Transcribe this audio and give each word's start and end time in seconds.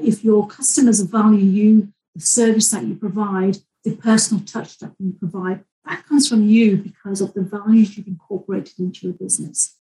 If 0.00 0.22
your 0.22 0.46
customers 0.46 1.00
value 1.00 1.44
you, 1.44 1.92
the 2.14 2.20
service 2.20 2.70
that 2.70 2.84
you 2.84 2.94
provide, 2.94 3.58
the 3.84 3.96
personal 3.96 4.44
touch 4.44 4.78
that 4.78 4.92
you 4.98 5.12
provide, 5.18 5.64
that 5.86 6.06
comes 6.06 6.28
from 6.28 6.48
you 6.48 6.76
because 6.76 7.20
of 7.20 7.34
the 7.34 7.42
values 7.42 7.96
you've 7.96 8.06
incorporated 8.06 8.78
into 8.78 9.08
your 9.08 9.14
business. 9.14 9.76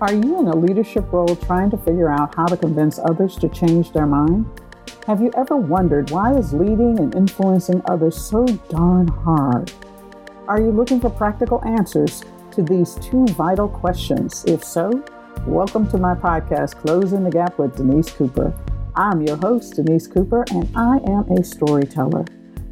Are 0.00 0.12
you 0.12 0.40
in 0.40 0.48
a 0.48 0.56
leadership 0.56 1.12
role 1.12 1.36
trying 1.36 1.70
to 1.70 1.78
figure 1.78 2.10
out 2.10 2.34
how 2.34 2.46
to 2.46 2.56
convince 2.56 2.98
others 2.98 3.36
to 3.36 3.48
change 3.48 3.92
their 3.92 4.06
mind? 4.06 4.46
Have 5.06 5.20
you 5.20 5.30
ever 5.36 5.56
wondered 5.56 6.10
why 6.10 6.34
is 6.34 6.54
leading 6.54 6.98
and 6.98 7.14
influencing 7.14 7.82
others 7.84 8.16
so 8.16 8.46
darn 8.68 9.08
hard? 9.08 9.72
Are 10.48 10.60
you 10.60 10.70
looking 10.70 11.00
for 11.00 11.10
practical 11.10 11.62
answers 11.64 12.22
to 12.52 12.62
these 12.62 12.94
two 12.96 13.26
vital 13.28 13.68
questions? 13.68 14.44
If 14.46 14.64
so, 14.64 15.04
welcome 15.46 15.86
to 15.90 15.98
my 15.98 16.14
podcast, 16.14 16.76
Closing 16.76 17.24
the 17.24 17.30
Gap 17.30 17.58
with 17.58 17.76
Denise 17.76 18.10
Cooper. 18.10 18.54
I'm 18.96 19.22
your 19.22 19.36
host, 19.36 19.74
Denise 19.74 20.06
Cooper, 20.06 20.44
and 20.52 20.68
I 20.76 20.98
am 21.10 21.28
a 21.32 21.42
storyteller. 21.42 22.24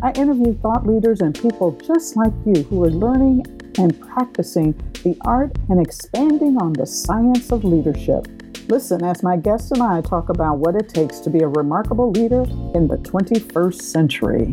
I 0.04 0.12
interview 0.12 0.54
thought 0.54 0.86
leaders 0.86 1.20
and 1.20 1.34
people 1.34 1.72
just 1.84 2.16
like 2.16 2.32
you 2.46 2.62
who 2.62 2.84
are 2.84 2.90
learning 2.90 3.44
and 3.76 4.00
practicing 4.00 4.72
the 5.02 5.16
art 5.22 5.50
and 5.68 5.84
expanding 5.84 6.58
on 6.58 6.74
the 6.74 6.86
science 6.86 7.50
of 7.50 7.64
leadership. 7.64 8.28
Listen 8.68 9.02
as 9.02 9.24
my 9.24 9.36
guests 9.36 9.72
and 9.72 9.82
I 9.82 10.00
talk 10.00 10.28
about 10.28 10.58
what 10.58 10.76
it 10.76 10.88
takes 10.88 11.18
to 11.20 11.30
be 11.30 11.40
a 11.40 11.48
remarkable 11.48 12.12
leader 12.12 12.42
in 12.72 12.86
the 12.86 12.98
21st 12.98 13.82
century. 13.82 14.52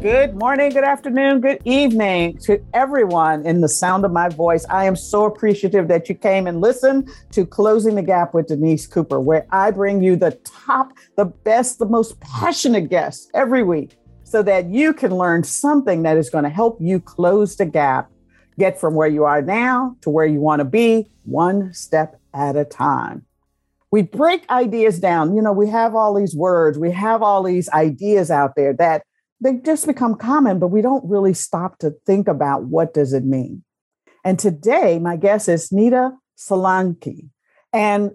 Good 0.00 0.36
morning, 0.36 0.70
good 0.70 0.84
afternoon, 0.84 1.40
good 1.40 1.60
evening 1.64 2.38
to 2.42 2.64
everyone 2.72 3.44
in 3.44 3.62
the 3.62 3.68
sound 3.68 4.04
of 4.04 4.12
my 4.12 4.28
voice. 4.28 4.64
I 4.70 4.84
am 4.84 4.94
so 4.94 5.24
appreciative 5.24 5.88
that 5.88 6.08
you 6.08 6.14
came 6.14 6.46
and 6.46 6.60
listened 6.60 7.10
to 7.32 7.44
Closing 7.44 7.96
the 7.96 8.02
Gap 8.02 8.32
with 8.32 8.46
Denise 8.46 8.86
Cooper, 8.86 9.18
where 9.18 9.44
I 9.50 9.72
bring 9.72 10.00
you 10.00 10.14
the 10.14 10.38
top, 10.44 10.92
the 11.16 11.24
best, 11.24 11.80
the 11.80 11.86
most 11.86 12.20
passionate 12.20 12.90
guests 12.90 13.28
every 13.34 13.64
week 13.64 13.98
so 14.22 14.40
that 14.44 14.66
you 14.66 14.94
can 14.94 15.16
learn 15.16 15.42
something 15.42 16.04
that 16.04 16.16
is 16.16 16.30
going 16.30 16.44
to 16.44 16.50
help 16.50 16.78
you 16.80 17.00
close 17.00 17.56
the 17.56 17.66
gap, 17.66 18.08
get 18.56 18.78
from 18.78 18.94
where 18.94 19.08
you 19.08 19.24
are 19.24 19.42
now 19.42 19.96
to 20.02 20.10
where 20.10 20.26
you 20.26 20.38
want 20.38 20.60
to 20.60 20.64
be, 20.64 21.08
one 21.24 21.74
step 21.74 22.20
at 22.32 22.54
a 22.54 22.64
time. 22.64 23.26
We 23.90 24.02
break 24.02 24.48
ideas 24.48 25.00
down. 25.00 25.34
You 25.34 25.42
know, 25.42 25.52
we 25.52 25.68
have 25.70 25.96
all 25.96 26.14
these 26.14 26.36
words, 26.36 26.78
we 26.78 26.92
have 26.92 27.20
all 27.20 27.42
these 27.42 27.68
ideas 27.70 28.30
out 28.30 28.54
there 28.54 28.72
that 28.74 29.02
they 29.40 29.54
just 29.54 29.86
become 29.86 30.16
common, 30.16 30.58
but 30.58 30.68
we 30.68 30.82
don't 30.82 31.08
really 31.08 31.34
stop 31.34 31.78
to 31.78 31.92
think 32.06 32.28
about 32.28 32.64
what 32.64 32.92
does 32.92 33.12
it 33.12 33.24
mean. 33.24 33.62
And 34.24 34.38
today, 34.38 34.98
my 34.98 35.16
guest 35.16 35.48
is 35.48 35.70
Nita 35.70 36.12
Solanki. 36.36 37.28
And 37.72 38.12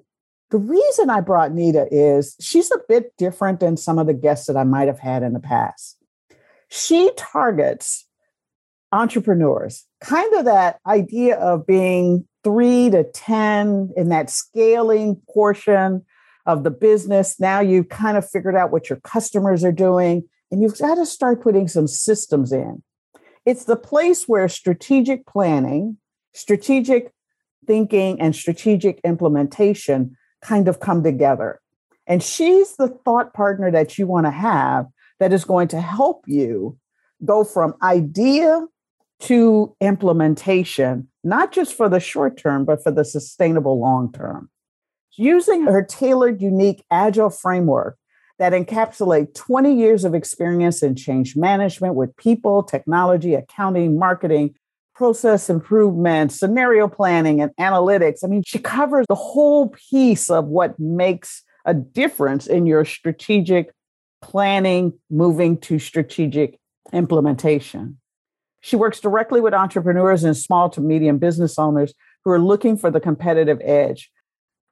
the 0.52 0.58
reason 0.58 1.10
I 1.10 1.22
brought 1.22 1.54
Nita 1.54 1.88
is 1.92 2.36
she's 2.40 2.72
a 2.72 2.80
bit 2.88 3.14
different 3.18 3.60
than 3.60 3.78
some 3.78 3.98
of 3.98 4.08
the 4.08 4.14
guests 4.14 4.48
that 4.48 4.58
I 4.58 4.64
might 4.64 4.88
have 4.88 5.00
had 5.00 5.24
in 5.24 5.34
the 5.34 5.40
past. 5.40 5.98
She 6.70 7.12
targets 7.16 8.06
entrepreneurs, 8.92 9.86
kind 10.02 10.34
of 10.36 10.46
that 10.46 10.80
idea 10.86 11.38
of 11.38 11.66
being 11.66 12.28
three 12.44 12.90
to 12.92 13.04
10 13.04 13.94
in 13.96 14.10
that 14.10 14.30
scaling 14.30 15.20
portion 15.34 16.06
of 16.46 16.64
the 16.64 16.72
business. 16.72 17.40
Now 17.40 17.62
you've 17.62 17.90
kind 17.90 18.18
of 18.18 18.30
figured 18.30 18.56
out 18.56 18.72
what 18.72 18.90
your 18.90 19.00
customers 19.00 19.64
are 19.64 19.72
doing 19.72 20.24
and 20.54 20.62
you've 20.62 20.78
got 20.78 20.96
to 20.96 21.06
start 21.08 21.42
putting 21.42 21.68
some 21.68 21.88
systems 21.88 22.52
in. 22.52 22.84
It's 23.44 23.66
the 23.66 23.76
place 23.76 24.28
where 24.28 24.48
strategic 24.48 25.26
planning, 25.26 25.98
strategic 26.36 27.12
thinking, 27.66 28.22
and 28.22 28.36
strategic 28.36 29.02
implementation 29.04 30.16
kind 30.44 30.68
of 30.68 30.80
come 30.80 31.02
together. 31.02 31.60
And 32.06 32.22
she's 32.22 32.76
the 32.76 32.88
thought 32.88 33.34
partner 33.34 33.72
that 33.72 33.98
you 33.98 34.06
want 34.06 34.28
to 34.28 34.32
have 34.32 34.86
that 35.20 35.34
is 35.34 35.44
going 35.44 35.70
to 35.70 35.82
help 35.82 36.24
you 36.28 36.78
go 37.26 37.44
from 37.44 37.74
idea 37.82 38.68
to 39.22 39.76
implementation, 39.82 41.08
not 41.24 41.52
just 41.52 41.74
for 41.74 41.90
the 41.90 42.00
short 42.00 42.38
term, 42.38 42.64
but 42.64 42.84
for 42.84 42.92
the 42.92 43.06
sustainable 43.06 43.80
long 43.80 44.12
term. 44.12 44.52
Using 45.18 45.64
her 45.64 45.82
tailored, 45.84 46.44
unique, 46.44 46.84
agile 46.92 47.32
framework, 47.32 47.98
that 48.40 48.54
encapsulate 48.54 49.36
20 49.36 49.76
years 49.76 50.04
of 50.04 50.14
experience 50.14 50.82
in 50.82 50.96
change 50.96 51.36
management 51.36 51.96
with 51.96 52.16
people, 52.18 52.64
technology, 52.64 53.36
accounting, 53.36 53.98
marketing, 53.98 54.56
process 54.96 55.50
improvement, 55.50 56.32
scenario 56.32 56.88
planning, 56.88 57.42
and 57.42 57.52
analytics. 57.60 58.24
I 58.24 58.28
mean, 58.28 58.44
she 58.46 58.60
covers 58.60 59.06
the 59.08 59.16
whole 59.16 59.70
piece 59.90 60.30
of 60.30 60.46
what 60.46 60.80
makes 60.80 61.44
a 61.66 61.74
difference 61.74 62.48
in 62.48 62.66
your 62.66 62.86
strategic 62.86 63.72
planning, 64.22 64.94
moving 65.10 65.58
to 65.62 65.80
strategic 65.80 66.60
implementation. 66.92 67.98
She 68.62 68.76
works 68.76 69.00
directly 69.00 69.42
with 69.42 69.54
entrepreneurs 69.54 70.24
and 70.24 70.38
small 70.38 70.70
to 70.70 70.82
medium 70.82 71.18
business 71.18 71.60
owners 71.60 71.94
who 72.24 72.32
are 72.32 72.40
looking 72.40 72.78
for 72.78 72.90
the 72.90 73.00
competitive 73.00 73.60
edge 73.62 74.10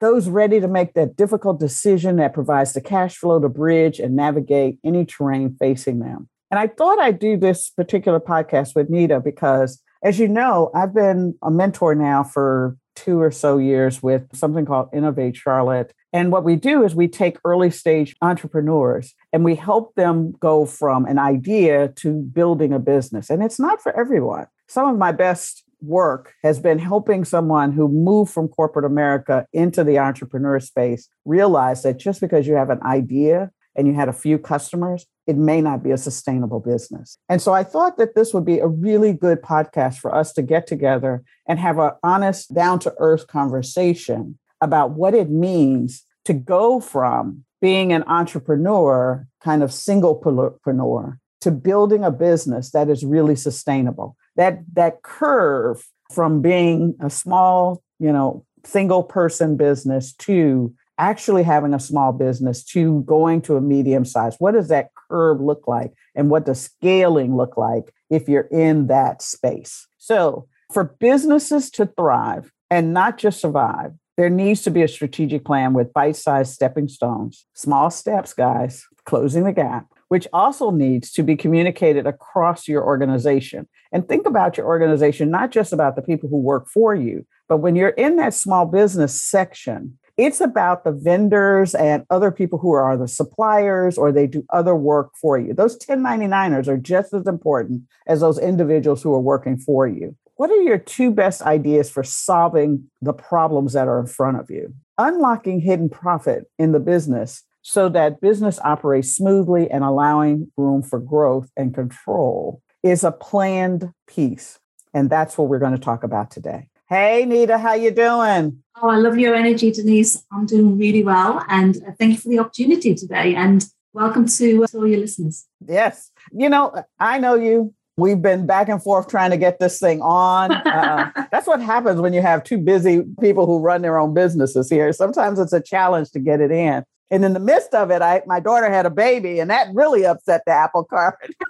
those 0.01 0.27
ready 0.27 0.59
to 0.59 0.67
make 0.67 0.93
that 0.95 1.15
difficult 1.15 1.59
decision 1.59 2.17
that 2.17 2.33
provides 2.33 2.73
the 2.73 2.81
cash 2.81 3.15
flow 3.15 3.39
to 3.39 3.47
bridge 3.47 3.99
and 3.99 4.15
navigate 4.15 4.79
any 4.83 5.05
terrain 5.05 5.55
facing 5.59 5.99
them. 5.99 6.27
And 6.49 6.59
I 6.59 6.67
thought 6.67 6.99
I'd 6.99 7.19
do 7.19 7.37
this 7.37 7.69
particular 7.69 8.19
podcast 8.19 8.75
with 8.75 8.89
Nita 8.89 9.21
because, 9.21 9.81
as 10.03 10.19
you 10.19 10.27
know, 10.27 10.69
I've 10.75 10.93
been 10.93 11.35
a 11.41 11.49
mentor 11.49 11.95
now 11.95 12.23
for 12.23 12.75
two 12.95 13.21
or 13.21 13.31
so 13.31 13.57
years 13.57 14.03
with 14.03 14.23
something 14.33 14.65
called 14.65 14.89
Innovate 14.93 15.37
Charlotte. 15.37 15.93
And 16.11 16.31
what 16.31 16.43
we 16.43 16.57
do 16.57 16.83
is 16.83 16.93
we 16.93 17.07
take 17.07 17.37
early 17.45 17.71
stage 17.71 18.15
entrepreneurs 18.21 19.13
and 19.31 19.45
we 19.45 19.55
help 19.55 19.95
them 19.95 20.33
go 20.39 20.65
from 20.65 21.05
an 21.05 21.17
idea 21.17 21.87
to 21.97 22.13
building 22.13 22.73
a 22.73 22.79
business. 22.79 23.29
And 23.29 23.41
it's 23.41 23.59
not 23.59 23.81
for 23.81 23.97
everyone. 23.97 24.47
Some 24.67 24.89
of 24.89 24.97
my 24.97 25.13
best 25.13 25.63
work 25.81 26.33
has 26.43 26.59
been 26.59 26.79
helping 26.79 27.25
someone 27.25 27.71
who 27.71 27.87
moved 27.87 28.31
from 28.31 28.47
corporate 28.47 28.85
America 28.85 29.45
into 29.53 29.83
the 29.83 29.99
entrepreneur 29.99 30.59
space 30.59 31.09
realize 31.25 31.83
that 31.83 31.97
just 31.97 32.21
because 32.21 32.47
you 32.47 32.55
have 32.55 32.69
an 32.69 32.81
idea 32.83 33.51
and 33.75 33.87
you 33.87 33.93
had 33.93 34.09
a 34.09 34.13
few 34.13 34.37
customers, 34.37 35.05
it 35.27 35.37
may 35.37 35.61
not 35.61 35.81
be 35.83 35.91
a 35.91 35.97
sustainable 35.97 36.59
business. 36.59 37.17
And 37.29 37.41
so 37.41 37.53
I 37.53 37.63
thought 37.63 37.97
that 37.97 38.15
this 38.15 38.33
would 38.33 38.45
be 38.45 38.59
a 38.59 38.67
really 38.67 39.13
good 39.13 39.41
podcast 39.41 39.97
for 39.99 40.13
us 40.13 40.33
to 40.33 40.41
get 40.41 40.67
together 40.67 41.23
and 41.47 41.57
have 41.59 41.79
an 41.79 41.91
honest, 42.03 42.53
down 42.53 42.79
to 42.79 42.93
earth 42.97 43.27
conversation 43.27 44.37
about 44.59 44.91
what 44.91 45.13
it 45.13 45.29
means 45.29 46.03
to 46.25 46.33
go 46.33 46.79
from 46.79 47.45
being 47.61 47.93
an 47.93 48.03
entrepreneur, 48.07 49.27
kind 49.43 49.63
of 49.63 49.69
singlepreneur, 49.69 51.17
to 51.41 51.51
building 51.51 52.03
a 52.03 52.11
business 52.11 52.71
that 52.71 52.89
is 52.89 53.05
really 53.05 53.35
sustainable 53.35 54.15
that 54.35 54.59
that 54.73 55.01
curve 55.03 55.87
from 56.11 56.41
being 56.41 56.95
a 57.01 57.09
small, 57.09 57.81
you 57.99 58.11
know, 58.11 58.45
single 58.63 59.03
person 59.03 59.57
business 59.57 60.13
to 60.13 60.73
actually 60.97 61.41
having 61.43 61.73
a 61.73 61.79
small 61.79 62.11
business 62.11 62.63
to 62.63 63.01
going 63.01 63.41
to 63.41 63.57
a 63.57 63.61
medium 63.61 64.05
size. 64.05 64.35
What 64.37 64.53
does 64.53 64.67
that 64.67 64.91
curve 65.09 65.41
look 65.41 65.67
like? 65.67 65.93
And 66.15 66.29
what 66.29 66.45
does 66.45 66.61
scaling 66.61 67.35
look 67.35 67.57
like 67.57 67.93
if 68.09 68.29
you're 68.29 68.47
in 68.51 68.87
that 68.87 69.21
space? 69.21 69.87
So, 69.97 70.47
for 70.71 70.95
businesses 70.99 71.69
to 71.71 71.85
thrive 71.85 72.51
and 72.69 72.93
not 72.93 73.17
just 73.17 73.41
survive, 73.41 73.91
there 74.17 74.29
needs 74.29 74.61
to 74.63 74.71
be 74.71 74.83
a 74.83 74.87
strategic 74.87 75.45
plan 75.45 75.73
with 75.73 75.93
bite 75.93 76.15
sized 76.15 76.53
stepping 76.53 76.87
stones, 76.87 77.45
small 77.53 77.89
steps, 77.89 78.33
guys, 78.33 78.85
closing 79.05 79.43
the 79.43 79.53
gap 79.53 79.87
which 80.11 80.27
also 80.33 80.71
needs 80.71 81.09
to 81.09 81.23
be 81.23 81.37
communicated 81.37 82.05
across 82.05 82.67
your 82.67 82.83
organization. 82.83 83.65
And 83.93 84.05
think 84.05 84.27
about 84.27 84.57
your 84.57 84.65
organization, 84.65 85.31
not 85.31 85.51
just 85.51 85.71
about 85.71 85.95
the 85.95 86.01
people 86.01 86.27
who 86.27 86.35
work 86.35 86.67
for 86.67 86.93
you, 86.93 87.25
but 87.47 87.59
when 87.59 87.77
you're 87.77 87.91
in 87.91 88.17
that 88.17 88.33
small 88.33 88.65
business 88.65 89.21
section, 89.21 89.97
it's 90.17 90.41
about 90.41 90.83
the 90.83 90.91
vendors 90.91 91.73
and 91.73 92.03
other 92.09 92.29
people 92.29 92.59
who 92.59 92.73
are 92.73 92.97
the 92.97 93.07
suppliers 93.07 93.97
or 93.97 94.11
they 94.11 94.27
do 94.27 94.45
other 94.49 94.75
work 94.75 95.11
for 95.15 95.39
you. 95.39 95.53
Those 95.53 95.79
1099ers 95.79 96.67
are 96.67 96.75
just 96.75 97.13
as 97.13 97.25
important 97.25 97.83
as 98.05 98.19
those 98.19 98.37
individuals 98.37 99.01
who 99.01 99.13
are 99.13 99.21
working 99.21 99.57
for 99.57 99.87
you. 99.87 100.13
What 100.41 100.49
are 100.49 100.63
your 100.63 100.79
two 100.79 101.11
best 101.11 101.43
ideas 101.43 101.91
for 101.91 102.03
solving 102.03 102.89
the 102.99 103.13
problems 103.13 103.73
that 103.73 103.87
are 103.87 103.99
in 103.99 104.07
front 104.07 104.39
of 104.39 104.49
you? 104.49 104.73
Unlocking 104.97 105.59
hidden 105.59 105.87
profit 105.87 106.49
in 106.57 106.71
the 106.71 106.79
business 106.79 107.43
so 107.61 107.89
that 107.89 108.21
business 108.21 108.59
operates 108.63 109.15
smoothly 109.15 109.69
and 109.69 109.83
allowing 109.83 110.51
room 110.57 110.81
for 110.81 110.99
growth 110.99 111.51
and 111.55 111.75
control 111.75 112.59
is 112.81 113.03
a 113.03 113.11
planned 113.11 113.93
piece. 114.07 114.57
And 114.95 115.11
that's 115.11 115.37
what 115.37 115.47
we're 115.47 115.59
going 115.59 115.73
to 115.73 115.77
talk 115.77 116.03
about 116.03 116.31
today. 116.31 116.69
Hey, 116.89 117.23
Nita, 117.25 117.59
how 117.59 117.75
you 117.75 117.91
doing? 117.91 118.63
Oh, 118.81 118.89
I 118.89 118.95
love 118.95 119.19
your 119.19 119.35
energy, 119.35 119.69
Denise. 119.69 120.25
I'm 120.31 120.47
doing 120.47 120.75
really 120.75 121.03
well. 121.03 121.45
And 121.49 121.77
uh, 121.87 121.91
thank 121.99 122.13
you 122.13 122.17
for 122.17 122.29
the 122.29 122.39
opportunity 122.39 122.95
today. 122.95 123.35
And 123.35 123.63
welcome 123.93 124.27
to, 124.27 124.63
uh, 124.63 124.67
to 124.69 124.77
all 124.79 124.87
your 124.87 125.01
listeners. 125.01 125.45
Yes. 125.63 126.09
You 126.31 126.49
know, 126.49 126.73
I 126.99 127.19
know 127.19 127.35
you. 127.35 127.75
We've 127.97 128.21
been 128.21 128.45
back 128.45 128.69
and 128.69 128.81
forth 128.81 129.09
trying 129.09 129.31
to 129.31 129.37
get 129.37 129.59
this 129.59 129.79
thing 129.79 130.01
on. 130.01 130.51
Uh, 130.51 131.11
that's 131.31 131.47
what 131.47 131.61
happens 131.61 131.99
when 131.99 132.13
you 132.13 132.21
have 132.21 132.43
two 132.43 132.57
busy 132.57 133.03
people 133.19 133.45
who 133.45 133.59
run 133.59 133.81
their 133.81 133.99
own 133.99 134.13
businesses 134.13 134.69
here. 134.69 134.91
Sometimes 134.93 135.39
it's 135.39 135.53
a 135.53 135.61
challenge 135.61 136.11
to 136.11 136.19
get 136.19 136.39
it 136.39 136.51
in. 136.51 136.83
And 137.09 137.25
in 137.25 137.33
the 137.33 137.39
midst 137.39 137.73
of 137.73 137.91
it, 137.91 138.01
I, 138.01 138.21
my 138.25 138.39
daughter 138.39 138.69
had 138.69 138.85
a 138.85 138.89
baby, 138.89 139.39
and 139.39 139.49
that 139.49 139.67
really 139.73 140.05
upset 140.05 140.43
the 140.45 140.53
apple 140.53 140.85
cart. 140.85 141.19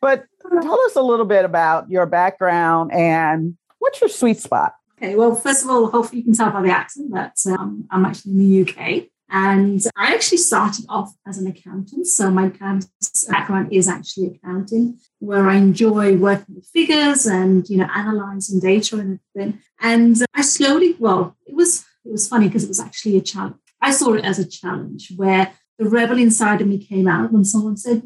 but 0.00 0.24
tell 0.50 0.80
us 0.80 0.96
a 0.96 1.02
little 1.02 1.24
bit 1.24 1.44
about 1.44 1.88
your 1.88 2.04
background 2.06 2.90
and 2.92 3.56
what's 3.78 4.00
your 4.00 4.10
sweet 4.10 4.38
spot? 4.38 4.74
Okay, 4.98 5.14
well, 5.14 5.34
first 5.34 5.64
of 5.64 5.70
all, 5.70 5.88
hopefully 5.88 6.18
you 6.18 6.24
can 6.24 6.34
tell 6.34 6.50
by 6.50 6.62
the 6.62 6.70
accent 6.70 7.12
that 7.14 7.36
um, 7.46 7.86
I'm 7.90 8.04
actually 8.04 8.32
in 8.32 8.38
the 8.38 8.70
UK. 8.70 9.09
And 9.30 9.80
I 9.96 10.12
actually 10.12 10.38
started 10.38 10.84
off 10.88 11.14
as 11.26 11.38
an 11.38 11.46
accountant. 11.46 12.06
So 12.06 12.30
my 12.30 12.48
background 13.28 13.72
is 13.72 13.88
actually 13.88 14.26
accounting, 14.26 14.98
where 15.20 15.48
I 15.48 15.56
enjoy 15.56 16.16
working 16.16 16.56
with 16.56 16.66
figures 16.66 17.26
and 17.26 17.68
you 17.68 17.78
know 17.78 17.88
analyzing 17.94 18.60
data 18.60 18.98
and 18.98 19.20
everything. 19.36 19.60
And 19.80 20.16
I 20.34 20.42
slowly, 20.42 20.96
well, 20.98 21.36
it 21.46 21.54
was 21.54 21.84
it 22.04 22.12
was 22.12 22.28
funny 22.28 22.48
because 22.48 22.64
it 22.64 22.68
was 22.68 22.80
actually 22.80 23.16
a 23.16 23.20
challenge. 23.20 23.56
I 23.80 23.92
saw 23.92 24.14
it 24.14 24.24
as 24.24 24.38
a 24.38 24.48
challenge 24.48 25.12
where 25.16 25.52
the 25.78 25.88
rebel 25.88 26.18
inside 26.18 26.60
of 26.60 26.68
me 26.68 26.78
came 26.78 27.08
out 27.08 27.32
when 27.32 27.44
someone 27.44 27.76
said, 27.76 28.02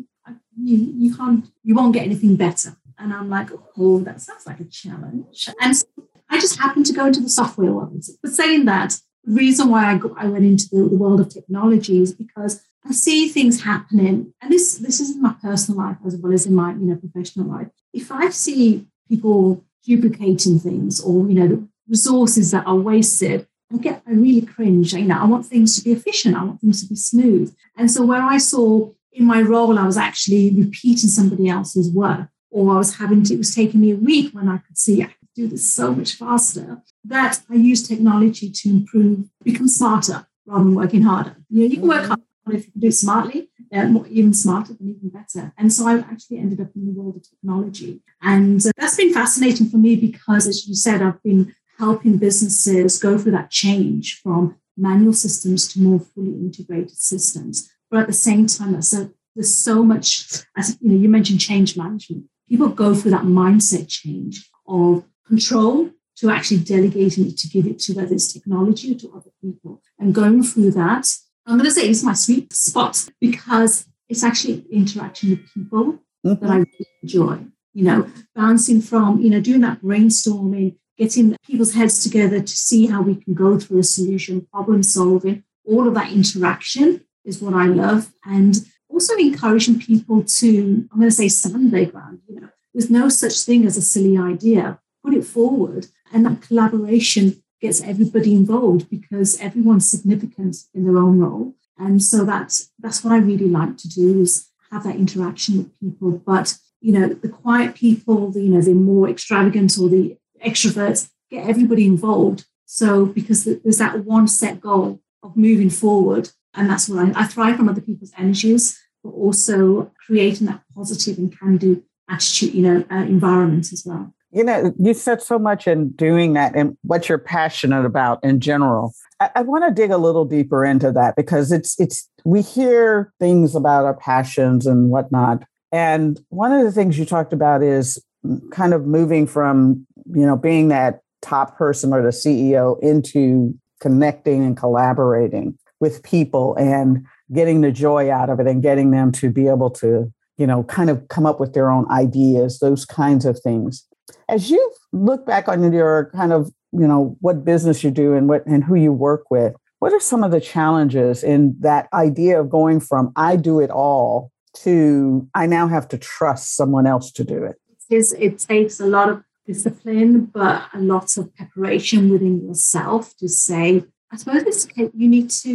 "You 0.57 0.77
you 0.77 1.17
can't, 1.17 1.47
you 1.63 1.75
won't 1.75 1.95
get 1.95 2.05
anything 2.05 2.37
better." 2.37 2.77
And 2.99 3.13
I'm 3.13 3.31
like, 3.31 3.51
"Oh, 3.77 4.01
that 4.01 4.21
sounds 4.21 4.47
like 4.47 4.61
a 4.61 4.65
challenge." 4.65 5.49
And 5.61 5.77
so 5.77 5.87
I 6.29 6.39
just 6.39 6.59
happened 6.59 6.87
to 6.87 6.93
go 6.93 7.07
into 7.07 7.21
the 7.21 7.29
software 7.29 7.73
world. 7.73 8.05
But 8.23 8.33
saying 8.33 8.67
that, 8.67 9.01
reason 9.27 9.69
why 9.71 9.93
I, 9.93 10.01
I 10.17 10.27
went 10.27 10.45
into 10.45 10.69
the, 10.71 10.89
the 10.89 10.97
world 10.97 11.21
of 11.21 11.29
technology 11.29 12.01
is 12.01 12.13
because 12.13 12.63
I 12.87 12.93
see 12.93 13.29
things 13.29 13.63
happening, 13.63 14.35
and 14.43 14.53
this 14.53 14.79
this 14.79 15.01
is 15.01 15.17
in 15.17 15.23
my 15.23 15.35
personal 15.43 15.81
life 15.81 15.97
as 16.07 16.17
well 16.17 16.33
as 16.33 16.47
in 16.47 16.55
my 16.55 16.73
you 16.73 16.87
know 16.87 16.97
professional 16.97 17.47
life. 17.47 17.69
If 17.93 18.13
I 18.13 18.29
see 18.29 18.87
people 19.09 19.65
duplicating 19.85 20.59
things 20.59 21.01
or 21.01 21.29
you 21.29 21.35
know 21.35 21.69
resources 21.89 22.51
that 22.51 22.67
are 22.67 22.77
wasted, 22.77 23.47
I 23.73 23.79
get 23.79 24.03
I 24.07 24.13
really 24.13 24.43
cringe. 24.43 24.93
You 24.93 25.07
know, 25.07 25.19
I 25.19 25.25
want 25.25 25.47
things 25.47 25.77
to 25.77 25.85
be 25.85 25.93
efficient. 25.93 26.37
I 26.37 26.45
want 26.45 26.61
things 26.61 26.83
to 26.83 26.89
be 26.89 26.97
smooth. 26.97 27.55
And 27.77 27.91
so 27.91 28.05
where 28.05 28.23
I 28.23 28.37
saw 28.37 28.91
in 29.13 29.25
my 29.25 29.41
role, 29.41 29.79
I 29.79 29.87
was 29.87 29.97
actually 29.97 30.51
repeating 30.51 31.09
somebody 31.09 31.49
else's 31.49 31.91
work, 31.91 32.29
or 32.51 32.75
I 32.75 32.79
was 32.79 32.97
having 32.97 33.23
to, 33.25 33.35
it 33.35 33.39
was 33.39 33.55
taking 33.55 33.81
me 33.81 33.93
a 33.93 33.97
week 33.97 34.35
when 34.35 34.49
I 34.49 34.59
could 34.59 34.77
see 34.77 35.03
I 35.03 35.15
do 35.35 35.49
this 35.49 35.73
so 35.73 35.95
much 35.95 36.15
faster. 36.15 36.83
That 37.05 37.41
I 37.51 37.55
use 37.55 37.87
technology 37.87 38.51
to 38.51 38.69
improve, 38.69 39.29
become 39.43 39.69
smarter 39.69 40.27
rather 40.47 40.65
than 40.65 40.75
working 40.75 41.03
harder. 41.03 41.37
You 41.49 41.61
know, 41.61 41.67
you 41.67 41.79
can 41.79 41.89
work 41.89 42.03
mm-hmm. 42.03 42.09
hard 42.09 42.57
if 42.57 42.67
you 42.67 42.73
can 42.73 42.81
do 42.81 42.89
it 42.89 42.93
smartly, 42.93 43.51
uh, 43.73 43.87
more, 43.87 44.07
even 44.09 44.35
smarter 44.35 44.75
than 44.75 44.91
even 44.91 45.09
better. 45.09 45.53
And 45.57 45.73
so 45.73 45.87
I 45.87 45.99
actually 45.99 46.39
ended 46.39 46.61
up 46.61 46.69
in 46.77 46.87
the 46.87 46.93
world 46.93 47.17
of 47.17 47.29
technology. 47.29 48.03
And 48.23 48.65
uh, 48.65 48.71
that's 48.77 48.97
been 48.97 49.13
fascinating 49.13 49.69
for 49.69 49.79
me 49.79 49.97
because, 49.97 50.47
as 50.47 50.67
you 50.67 50.75
said, 50.75 51.03
I've 51.03 51.23
been 51.23 51.55
helping 51.79 52.19
businesses 52.19 52.99
go 52.99 53.19
through 53.19 53.33
that 53.33 53.51
change 53.51 54.21
from 54.23 54.57
manual 54.77 55.13
systems 55.13 55.69
to 55.69 55.81
more 55.81 56.01
fully 56.01 56.33
integrated 56.33 56.97
systems. 56.97 57.71
But 57.91 58.01
at 58.01 58.07
the 58.07 58.13
same 58.13 58.47
time, 58.47 58.73
there's 58.73 59.55
so 59.55 59.85
much, 59.85 60.45
as 60.57 60.79
you 60.81 60.91
know, 60.91 60.97
you 60.97 61.09
mentioned 61.09 61.41
change 61.41 61.77
management. 61.77 62.25
People 62.49 62.69
go 62.69 62.95
through 62.95 63.13
that 63.13 63.23
mindset 63.23 63.89
change 63.89 64.49
of 64.67 65.05
control 65.27 65.91
to 66.17 66.31
actually 66.31 66.59
delegating 66.59 67.27
it 67.27 67.37
to 67.39 67.49
give 67.49 67.67
it 67.67 67.79
to 67.81 67.95
whether 67.95 68.15
it's 68.15 68.33
technology 68.33 68.93
or 68.93 68.99
to 68.99 69.13
other 69.17 69.31
people. 69.41 69.83
And 69.99 70.15
going 70.15 70.43
through 70.43 70.73
that, 70.73 71.13
I'm 71.47 71.59
going 71.59 71.69
to 71.69 71.75
say 71.75 71.89
it's 71.89 72.03
my 72.03 72.15
sweet 72.15 72.53
spot 72.53 73.09
because 73.21 73.87
it's 74.09 74.23
actually 74.23 74.65
interacting 74.71 75.31
with 75.31 75.53
people 75.53 75.99
mm-hmm. 76.25 76.35
that 76.35 76.51
I 76.51 76.57
really 76.57 76.89
enjoy. 77.03 77.39
You 77.73 77.85
know, 77.85 78.11
bouncing 78.37 78.81
from, 78.81 79.21
you 79.21 79.31
know, 79.31 79.41
doing 79.41 79.61
that 79.63 79.83
brainstorming, 79.83 80.77
getting 80.97 81.37
people's 81.45 81.75
heads 81.75 82.05
together 82.05 82.41
to 82.41 82.57
see 82.57 82.87
how 82.87 83.03
we 83.03 83.17
can 83.17 83.35
go 83.35 83.59
through 83.59 83.81
a 83.81 83.85
solution, 83.85 84.47
problem 84.53 84.85
solving, 84.85 85.43
all 85.67 85.89
of 85.89 85.95
that 85.95 86.13
interaction 86.13 87.05
is 87.25 87.41
what 87.43 87.55
I 87.55 87.67
love. 87.67 88.13
And 88.25 88.57
also 88.89 89.17
encouraging 89.17 89.81
people 89.81 90.23
to, 90.23 90.89
I'm 90.93 90.99
going 90.99 91.11
to 91.11 91.11
say, 91.11 91.29
stand 91.29 91.73
their 91.73 91.87
ground. 91.87 92.21
You 92.29 92.43
know, 92.43 92.49
there's 92.73 92.91
no 92.91 93.09
such 93.09 93.41
thing 93.43 93.67
as 93.67 93.77
a 93.77 93.83
silly 93.83 94.17
idea. 94.17 94.79
Put 95.05 95.15
it 95.15 95.25
forward, 95.25 95.87
and 96.13 96.25
that 96.25 96.43
collaboration 96.43 97.43
gets 97.61 97.83
everybody 97.83 98.35
involved 98.35 98.89
because 98.91 99.41
everyone's 99.41 99.89
significant 99.89 100.57
in 100.75 100.85
their 100.85 100.97
own 100.97 101.19
role. 101.19 101.55
And 101.79 102.03
so 102.03 102.25
that's 102.25 102.71
that's 102.79 103.03
what 103.05 103.13
I 103.13 103.19
really 103.19 103.49
like 103.49 103.77
to 103.79 103.89
do 103.89 104.21
is 104.21 104.49
have 104.71 104.85
that 104.85 104.97
interaction 104.97 105.59
with 105.59 105.79
people. 105.79 106.13
But 106.13 106.57
you 106.81 106.93
know, 106.93 107.09
the 107.09 107.29
quiet 107.29 107.75
people, 107.75 108.31
the, 108.31 108.43
you 108.43 108.51
know, 108.51 108.61
the 108.61 108.75
more 108.75 109.09
extravagant 109.09 109.77
or 109.79 109.89
the 109.89 110.17
extroverts, 110.45 111.11
get 111.31 111.49
everybody 111.49 111.87
involved. 111.87 112.45
So 112.67 113.07
because 113.07 113.45
there's 113.45 113.79
that 113.79 114.05
one 114.05 114.29
set 114.29 114.61
goal 114.61 115.01
of 115.23 115.37
moving 115.37 115.71
forward, 115.71 116.31
and 116.55 116.69
that's 116.69 116.89
what 116.89 117.05
I, 117.05 117.23
I 117.23 117.27
thrive 117.27 117.57
from 117.57 117.69
other 117.69 117.81
people's 117.81 118.13
energies, 118.19 118.79
but 119.03 119.11
also 119.11 119.93
creating 120.07 120.47
that 120.47 120.63
positive 120.75 121.19
and 121.19 121.37
can-do 121.37 121.83
attitude, 122.09 122.55
you 122.55 122.63
know, 122.63 122.85
uh, 122.91 122.97
environment 122.97 123.73
as 123.73 123.85
well. 123.87 124.14
You 124.35 124.45
know, 124.45 124.75
you 124.79 124.95
said 124.95 125.23
so 125.23 125.39
much 125.39 125.67
in 125.67 125.91
doing 125.91 126.33
that 126.33 126.57
and 126.57 126.77
what 126.83 127.09
you're 127.09 127.19
passionate 127.19 127.85
about 127.85 128.23
in 128.25 128.41
general. 128.41 128.93
I, 129.21 129.31
I 129.37 129.43
want 129.43 129.65
to 129.65 129.71
dig 129.71 129.91
a 129.91 129.97
little 129.97 130.25
deeper 130.25 130.65
into 130.65 130.91
that 130.93 131.17
because 131.17 131.53
it's 131.53 131.79
it's 131.79 132.09
we 132.25 132.43
hear 132.43 133.13
things 133.21 133.55
about 133.55 133.85
our 133.85 133.95
passions 133.95 134.67
and 134.67 134.91
whatnot. 134.91 135.45
And 135.71 136.21
one 136.29 136.53
of 136.53 136.65
the 136.65 136.73
things 136.73 136.99
you 136.99 137.05
talked 137.05 137.33
about 137.33 137.63
is 137.63 138.03
kind 138.51 138.75
of 138.75 138.87
moving 138.87 139.27
from 139.27 139.87
you 140.13 140.27
know, 140.27 140.37
being 140.37 140.69
that 140.69 141.01
top 141.23 141.57
person 141.57 141.93
or 141.93 142.03
the 142.03 142.09
CEO 142.09 142.81
into 142.83 143.55
connecting 143.81 144.45
and 144.45 144.57
collaborating 144.57 145.59
with 145.81 146.03
people 146.03 146.55
and 146.57 147.05
getting 147.33 147.61
the 147.61 147.73
joy 147.73 148.11
out 148.11 148.31
of 148.31 148.41
it 148.41 148.47
and 148.47 148.63
getting 148.63 148.91
them 148.91 149.11
to 149.13 149.31
be 149.31 149.49
able 149.49 149.71
to, 149.71 150.13
you 150.37 150.47
know, 150.47 150.65
kind 150.65 150.91
of 150.91 151.07
come 151.09 151.27
up 151.27 151.41
with 151.41 151.55
their 151.55 151.71
own 151.71 151.91
ideas, 151.91 152.59
those 152.59 152.85
kinds 152.85 153.25
of 153.25 153.39
things. 153.41 153.87
As 154.29 154.51
you 154.51 154.73
look 154.93 155.27
back 155.27 155.49
on 155.49 155.73
your 155.73 156.11
kind 156.15 156.33
of, 156.33 156.51
you 156.73 156.87
know, 156.87 157.17
what 157.21 157.45
business 157.45 157.85
you 157.85 157.91
do 157.91 158.15
and 158.15 158.29
what 158.29 158.47
and 158.47 158.65
who 158.65 158.75
you 158.75 158.93
work 158.93 159.31
with, 159.31 159.55
what 159.79 159.93
are 159.93 160.01
some 160.01 160.25
of 160.25 160.31
the 160.31 160.41
challenges 160.41 161.23
in 161.23 161.57
that 161.61 161.89
idea 161.93 162.41
of 162.41 162.51
going 162.51 162.81
from 162.81 163.13
I 163.17 163.37
do 163.37 163.61
it 163.61 163.71
all 163.71 164.31
to 164.63 165.29
I 165.35 165.47
now 165.47 165.69
have 165.69 165.89
to 165.89 165.99
trust 165.99 166.57
someone 166.57 166.87
else 166.87 167.13
to 167.13 167.25
do 167.25 167.45
it? 167.45 167.57
it 167.91 168.39
takes 168.39 168.81
a 168.81 168.87
lot 168.87 169.11
of 169.11 169.23
discipline, 169.47 170.25
but 170.27 170.65
a 170.73 170.81
lot 170.81 171.17
of 171.17 171.35
preparation 171.35 172.11
within 172.11 172.47
yourself 172.47 173.15
to 173.19 173.29
say, 173.29 173.85
I 174.11 174.17
suppose 174.17 174.43
it's, 174.43 174.67
you 174.77 175.09
need 175.09 175.31
to, 175.31 175.51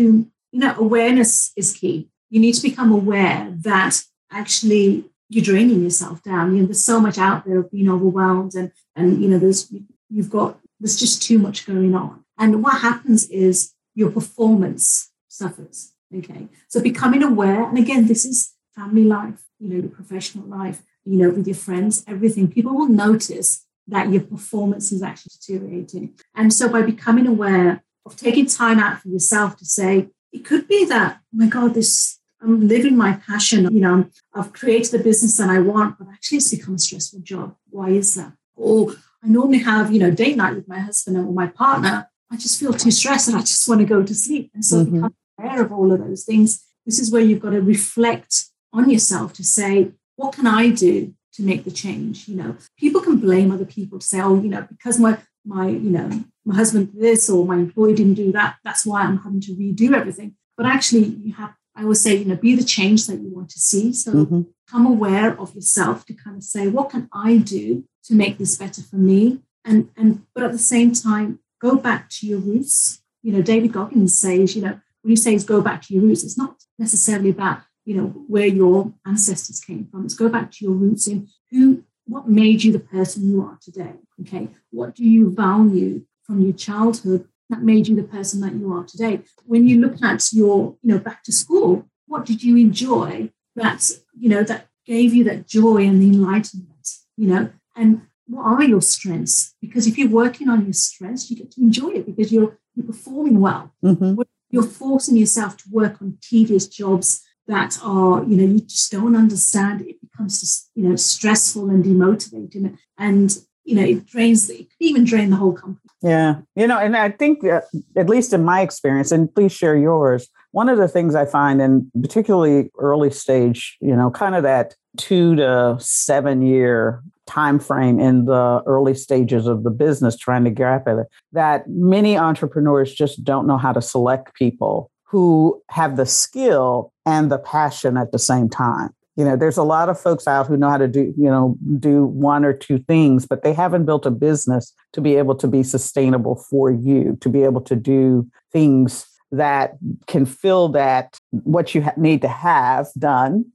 you 0.52 0.60
know, 0.60 0.76
awareness 0.78 1.52
is 1.56 1.74
key. 1.74 2.10
You 2.30 2.40
need 2.40 2.54
to 2.54 2.62
become 2.62 2.92
aware 2.92 3.52
that 3.62 4.02
actually 4.32 5.06
you're 5.30 5.44
draining 5.44 5.84
yourself 5.84 6.22
down. 6.24 6.56
You 6.56 6.62
know, 6.62 6.66
there's 6.66 6.84
so 6.84 7.00
much 7.00 7.18
out 7.18 7.46
there 7.46 7.60
of 7.60 7.72
being 7.72 7.90
overwhelmed 7.90 8.56
and, 8.56 8.72
and, 8.96 9.22
you 9.22 9.30
know, 9.30 9.38
there's, 9.38 9.72
you've 10.10 10.30
got, 10.30 10.60
there's 10.80 11.00
just 11.00 11.22
too 11.22 11.38
much 11.38 11.66
going 11.66 11.94
on. 11.96 12.26
And 12.38 12.64
what 12.64 12.82
happens 12.82 13.30
is 13.30 13.74
your 13.96 14.10
performance 14.12 15.12
suffers. 15.28 15.94
Okay. 16.16 16.48
So 16.68 16.82
becoming 16.82 17.22
aware, 17.22 17.64
and 17.64 17.78
again, 17.78 18.08
this 18.08 18.26
is 18.26 18.56
family 18.76 19.04
life, 19.04 19.44
you 19.60 19.70
know, 19.70 19.76
your 19.76 19.90
professional 19.90 20.46
life, 20.46 20.82
you 21.06 21.18
know, 21.18 21.30
with 21.30 21.46
your 21.46 21.56
friends, 21.56 22.04
everything. 22.08 22.48
People 22.48 22.76
will 22.76 22.90
notice 22.90 23.66
that 23.88 24.10
your 24.10 24.22
performance 24.22 24.92
is 24.92 25.04
actually 25.04 25.32
deteriorating. 25.40 26.14
And 26.36 26.52
so 26.54 26.70
by 26.70 26.82
becoming 26.82 27.28
aware 27.28 27.84
of 28.06 28.16
taking 28.16 28.48
time 28.48 28.80
out 28.80 29.00
for 29.02 29.10
yourself 29.10 29.58
to 29.58 29.66
say, 29.66 30.10
it 30.32 30.46
could 30.46 30.68
be 30.68 30.86
that, 30.86 31.18
oh 31.18 31.38
my 31.38 31.48
God, 31.48 31.74
this 31.74 32.20
I'm 32.42 32.68
living 32.68 32.96
my 32.96 33.14
passion. 33.14 33.64
You 33.74 33.82
know, 33.82 34.10
I've 34.34 34.54
created 34.54 34.92
the 34.92 35.04
business 35.04 35.38
that 35.38 35.50
I 35.50 35.60
want, 35.60 35.98
but 35.98 36.08
actually 36.10 36.38
it's 36.38 36.52
become 36.52 36.76
a 36.76 36.80
stressful 36.80 37.22
job. 37.22 37.56
Why 37.70 37.90
is 37.90 38.16
that? 38.16 38.34
Or 38.56 38.92
I 39.24 39.28
normally 39.28 39.60
have, 39.60 39.92
you 39.92 40.00
know, 40.00 40.12
date 40.12 40.38
night 40.38 40.56
with 40.56 40.68
my 40.68 40.80
husband 40.80 41.18
or 41.18 41.34
my 41.34 41.48
partner. 41.48 42.10
I 42.32 42.38
just 42.38 42.60
feel 42.60 42.74
too 42.74 42.92
stressed 42.92 43.28
and 43.28 43.38
I 43.38 43.42
just 43.42 43.68
want 43.68 43.82
to 43.82 43.88
go 43.88 44.04
to 44.04 44.14
sleep. 44.16 44.52
And 44.54 44.64
so 44.64 44.78
mm-hmm. 44.78 44.96
become 44.96 45.16
aware 45.40 45.62
of 45.62 45.72
all 45.72 45.92
of 45.92 46.00
those 46.00 46.26
things. 46.26 46.64
This 46.86 47.00
is 47.00 47.12
where 47.12 47.22
you've 47.22 47.42
got 47.42 47.52
to 47.52 47.62
reflect 47.62 48.46
on 48.72 48.90
yourself 48.90 49.34
to 49.34 49.44
say, 49.44 49.92
what 50.16 50.34
can 50.34 50.46
I 50.46 50.70
do 50.70 51.14
to 51.40 51.46
make 51.46 51.64
the 51.64 51.72
change. 51.72 52.28
You 52.28 52.36
know, 52.36 52.58
people 52.78 53.02
can 53.02 53.18
blame 53.18 53.52
other 53.52 53.66
people 53.66 54.00
to 54.00 54.06
say, 54.06 54.22
oh, 54.22 54.40
you 54.42 54.50
know, 54.50 54.68
because 54.70 55.00
my 55.00 55.18
my 55.46 55.68
you 55.70 55.90
know 55.90 56.24
my 56.46 56.56
husband 56.56 56.92
did 56.92 57.02
this 57.02 57.30
or 57.30 57.46
my 57.46 57.56
employee 57.56 57.96
didn't 57.96 58.16
do 58.16 58.32
that. 58.34 58.58
That's 58.64 58.86
why 58.86 59.02
I'm 59.02 59.18
having 59.18 59.42
to 59.42 59.54
redo 59.54 59.94
everything. 59.94 60.36
But 60.58 60.66
actually, 60.66 61.06
you 61.06 61.34
have. 61.34 61.54
I 61.80 61.84
always 61.84 62.02
say, 62.02 62.16
you 62.16 62.26
know, 62.26 62.36
be 62.36 62.56
the 62.56 62.64
change 62.64 63.08
that 63.08 63.20
you 63.20 63.30
want 63.30 63.50
to 63.52 63.60
see. 63.60 63.94
So 63.94 64.12
mm-hmm. 64.12 64.42
become 64.66 64.86
aware 64.86 65.40
of 65.40 65.56
yourself 65.56 66.06
to 66.08 66.14
kind 66.14 66.38
of 66.38 66.44
say, 66.44 66.68
what 66.68 66.90
can 66.90 67.10
I 67.14 67.38
do 67.38 67.86
to 68.06 68.14
make 68.14 68.38
this 68.38 68.58
better 68.58 68.82
for 68.82 68.98
me? 68.98 69.40
And 69.64 69.90
and 69.96 70.24
but 70.34 70.44
at 70.44 70.52
the 70.52 70.58
same 70.58 70.94
time, 70.94 71.40
go 71.62 71.78
back 71.78 72.10
to 72.12 72.28
your 72.28 72.40
roots. 72.40 73.02
You 73.24 73.34
know, 73.34 73.42
David 73.42 73.74
Goggins 73.74 74.18
says, 74.18 74.56
you 74.56 74.62
know, 74.62 74.80
when 75.02 75.10
he 75.10 75.16
says 75.16 75.44
go 75.44 75.62
back 75.62 75.82
to 75.84 75.94
your 75.94 76.04
roots, 76.04 76.24
it's 76.24 76.38
not 76.38 76.64
necessarily 76.78 77.30
about 77.30 77.62
you 77.90 77.96
know, 77.96 78.08
where 78.28 78.46
your 78.46 78.94
ancestors 79.04 79.60
came 79.60 79.88
from. 79.90 80.04
Let's 80.04 80.14
go 80.14 80.30
back 80.30 80.52
to 80.52 80.66
your 80.66 80.76
roots 80.76 81.08
in 81.08 81.28
who, 81.50 81.84
what 82.06 82.30
made 82.30 82.64
you 82.64 82.72
the 82.72 82.80
person 82.80 83.28
you 83.28 83.42
are 83.42 83.58
today? 83.60 83.94
Okay. 84.22 84.50
What 84.70 84.94
do 84.94 85.04
you 85.04 85.32
value 85.32 86.04
from 86.22 86.42
your 86.42 86.54
childhood 86.54 87.28
that 87.50 87.64
made 87.64 87.88
you 87.88 87.96
the 87.96 88.04
person 88.04 88.42
that 88.42 88.54
you 88.54 88.72
are 88.74 88.84
today? 88.84 89.22
When 89.46 89.68
you 89.68 89.82
look 89.82 90.02
at 90.04 90.32
your, 90.32 90.78
you 90.82 90.94
know, 90.94 91.00
back 91.00 91.24
to 91.24 91.32
school, 91.32 91.90
what 92.08 92.26
did 92.26 92.44
you 92.44 92.58
enjoy 92.58 93.32
that, 93.56 93.90
you 94.18 94.30
know, 94.30 94.44
that 94.44 94.68
gave 94.86 95.14
you 95.14 95.24
that 95.26 95.48
joy 95.48 95.86
and 95.86 96.02
the 96.02 96.08
enlightenment, 96.08 96.88
you 97.18 97.28
know, 97.28 97.50
and 97.76 98.02
what 98.28 98.46
are 98.46 98.64
your 98.64 98.82
strengths? 98.82 99.56
Because 99.62 99.88
if 99.88 99.98
you're 99.98 100.10
working 100.10 100.50
on 100.50 100.64
your 100.64 100.74
strengths, 100.74 101.30
you 101.30 101.38
get 101.38 101.52
to 101.52 101.62
enjoy 101.62 101.90
it 101.90 102.06
because 102.06 102.32
you're, 102.32 102.58
you're 102.76 102.86
performing 102.86 103.40
well. 103.40 103.74
Mm-hmm. 103.84 104.22
You're 104.52 104.64
forcing 104.64 105.18
yourself 105.18 105.58
to 105.58 105.64
work 105.72 106.02
on 106.02 106.18
tedious 106.22 106.68
jobs 106.68 107.24
that 107.48 107.80
are, 107.84 108.24
you 108.24 108.36
know, 108.38 108.44
you 108.44 108.60
just 108.62 108.92
don't 108.92 109.16
understand. 109.16 109.82
It 109.82 110.00
becomes 110.02 110.40
just, 110.40 110.70
you 110.76 110.88
know, 110.88 110.96
stressful 110.96 111.70
and 111.70 111.84
demotivating. 111.84 112.78
And, 112.98 113.36
you 113.64 113.76
know, 113.76 113.84
it 113.84 114.06
drains, 114.06 114.48
the, 114.48 114.54
it 114.56 114.70
can 114.70 114.78
even 114.80 115.04
drain 115.04 115.32
the 115.32 115.38
whole 115.38 115.54
company. 115.54 115.89
Yeah. 116.02 116.36
You 116.56 116.68
know, 116.68 116.80
and 116.80 116.96
I 116.96 117.10
think 117.10 117.42
that, 117.42 117.66
at 117.98 118.08
least 118.08 118.32
in 118.34 118.44
my 118.44 118.62
experience, 118.62 119.12
and 119.12 119.34
please 119.34 119.52
share 119.52 119.78
yours, 119.78 120.30
one 120.52 120.70
of 120.70 120.78
the 120.78 120.88
things 120.88 121.14
I 121.14 121.26
find, 121.26 121.62
in 121.62 121.92
particularly 122.02 122.72
early 122.80 123.12
stage, 123.12 123.78
you 123.82 123.96
know, 123.96 124.10
kind 124.10 124.36
of 124.36 124.44
that 124.44 124.76
two 124.98 125.36
to 125.36 125.78
seven 125.80 126.42
year 126.42 127.04
time 127.28 127.60
frame 127.60 128.00
in 128.00 128.26
the 128.26 128.64
early 128.66 128.96
stages 128.96 129.46
of 129.46 129.64
the 129.64 129.70
business 129.70 130.18
trying 130.18 130.44
to 130.44 130.50
grab 130.50 130.88
at 130.88 130.98
it 130.98 131.08
that 131.32 131.70
many 131.70 132.18
entrepreneurs 132.18 132.92
just 132.92 133.24
don't 133.24 133.46
know 133.46 133.58
how 133.58 133.72
to 133.72 133.84
select 133.84 134.34
people 134.34 134.90
who 135.04 135.62
have 135.70 135.96
the 135.96 136.08
skill 136.08 136.92
and 137.06 137.32
the 137.32 137.38
passion 137.38 137.98
at 137.98 138.12
the 138.12 138.18
same 138.18 138.50
time 138.50 138.90
you 139.20 139.26
know 139.26 139.36
there's 139.36 139.58
a 139.58 139.64
lot 139.64 139.90
of 139.90 140.00
folks 140.00 140.28
out 140.28 140.48
who 140.48 140.58
know 140.58 140.70
how 140.70 140.78
to 140.78 140.88
do 140.88 141.14
you 141.18 141.30
know 141.30 141.56
do 141.78 142.06
one 142.06 142.46
or 142.46 142.54
two 142.54 142.80
things 142.80 143.28
but 143.28 143.44
they 143.44 143.54
haven't 143.54 143.86
built 143.86 144.06
a 144.06 144.12
business 144.12 144.74
to 144.94 145.02
be 145.02 145.16
able 145.16 145.36
to 145.36 145.48
be 145.48 145.62
sustainable 145.62 146.36
for 146.50 146.72
you 146.72 147.18
to 147.22 147.30
be 147.30 147.44
able 147.44 147.62
to 147.62 147.76
do 147.76 148.26
things 148.52 149.06
that 149.32 149.78
can 150.08 150.26
fill 150.26 150.70
that 150.70 151.18
what 151.32 151.76
you 151.76 151.84
ha- 151.84 151.94
need 151.98 152.22
to 152.22 152.28
have 152.28 152.88
done 152.98 153.46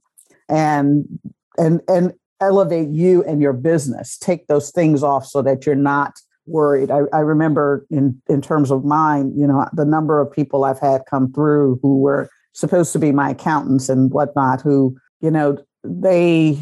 and 0.47 1.05
and 1.57 1.81
and 1.87 2.13
elevate 2.41 2.89
you 2.89 3.23
and 3.23 3.41
your 3.41 3.53
business. 3.53 4.17
Take 4.17 4.47
those 4.47 4.71
things 4.71 5.03
off 5.03 5.25
so 5.25 5.41
that 5.41 5.65
you're 5.65 5.75
not 5.75 6.13
worried. 6.45 6.91
I, 6.91 7.01
I 7.13 7.19
remember 7.19 7.85
in 7.89 8.21
in 8.29 8.41
terms 8.41 8.71
of 8.71 8.85
mine, 8.85 9.33
you 9.35 9.47
know, 9.47 9.67
the 9.73 9.85
number 9.85 10.21
of 10.21 10.31
people 10.31 10.63
I've 10.63 10.79
had 10.79 11.03
come 11.09 11.31
through 11.31 11.79
who 11.81 11.99
were 11.99 12.29
supposed 12.53 12.93
to 12.93 12.99
be 12.99 13.11
my 13.11 13.31
accountants 13.31 13.89
and 13.89 14.11
whatnot, 14.11 14.61
who, 14.61 14.95
you 15.21 15.31
know, 15.31 15.57
they 15.83 16.59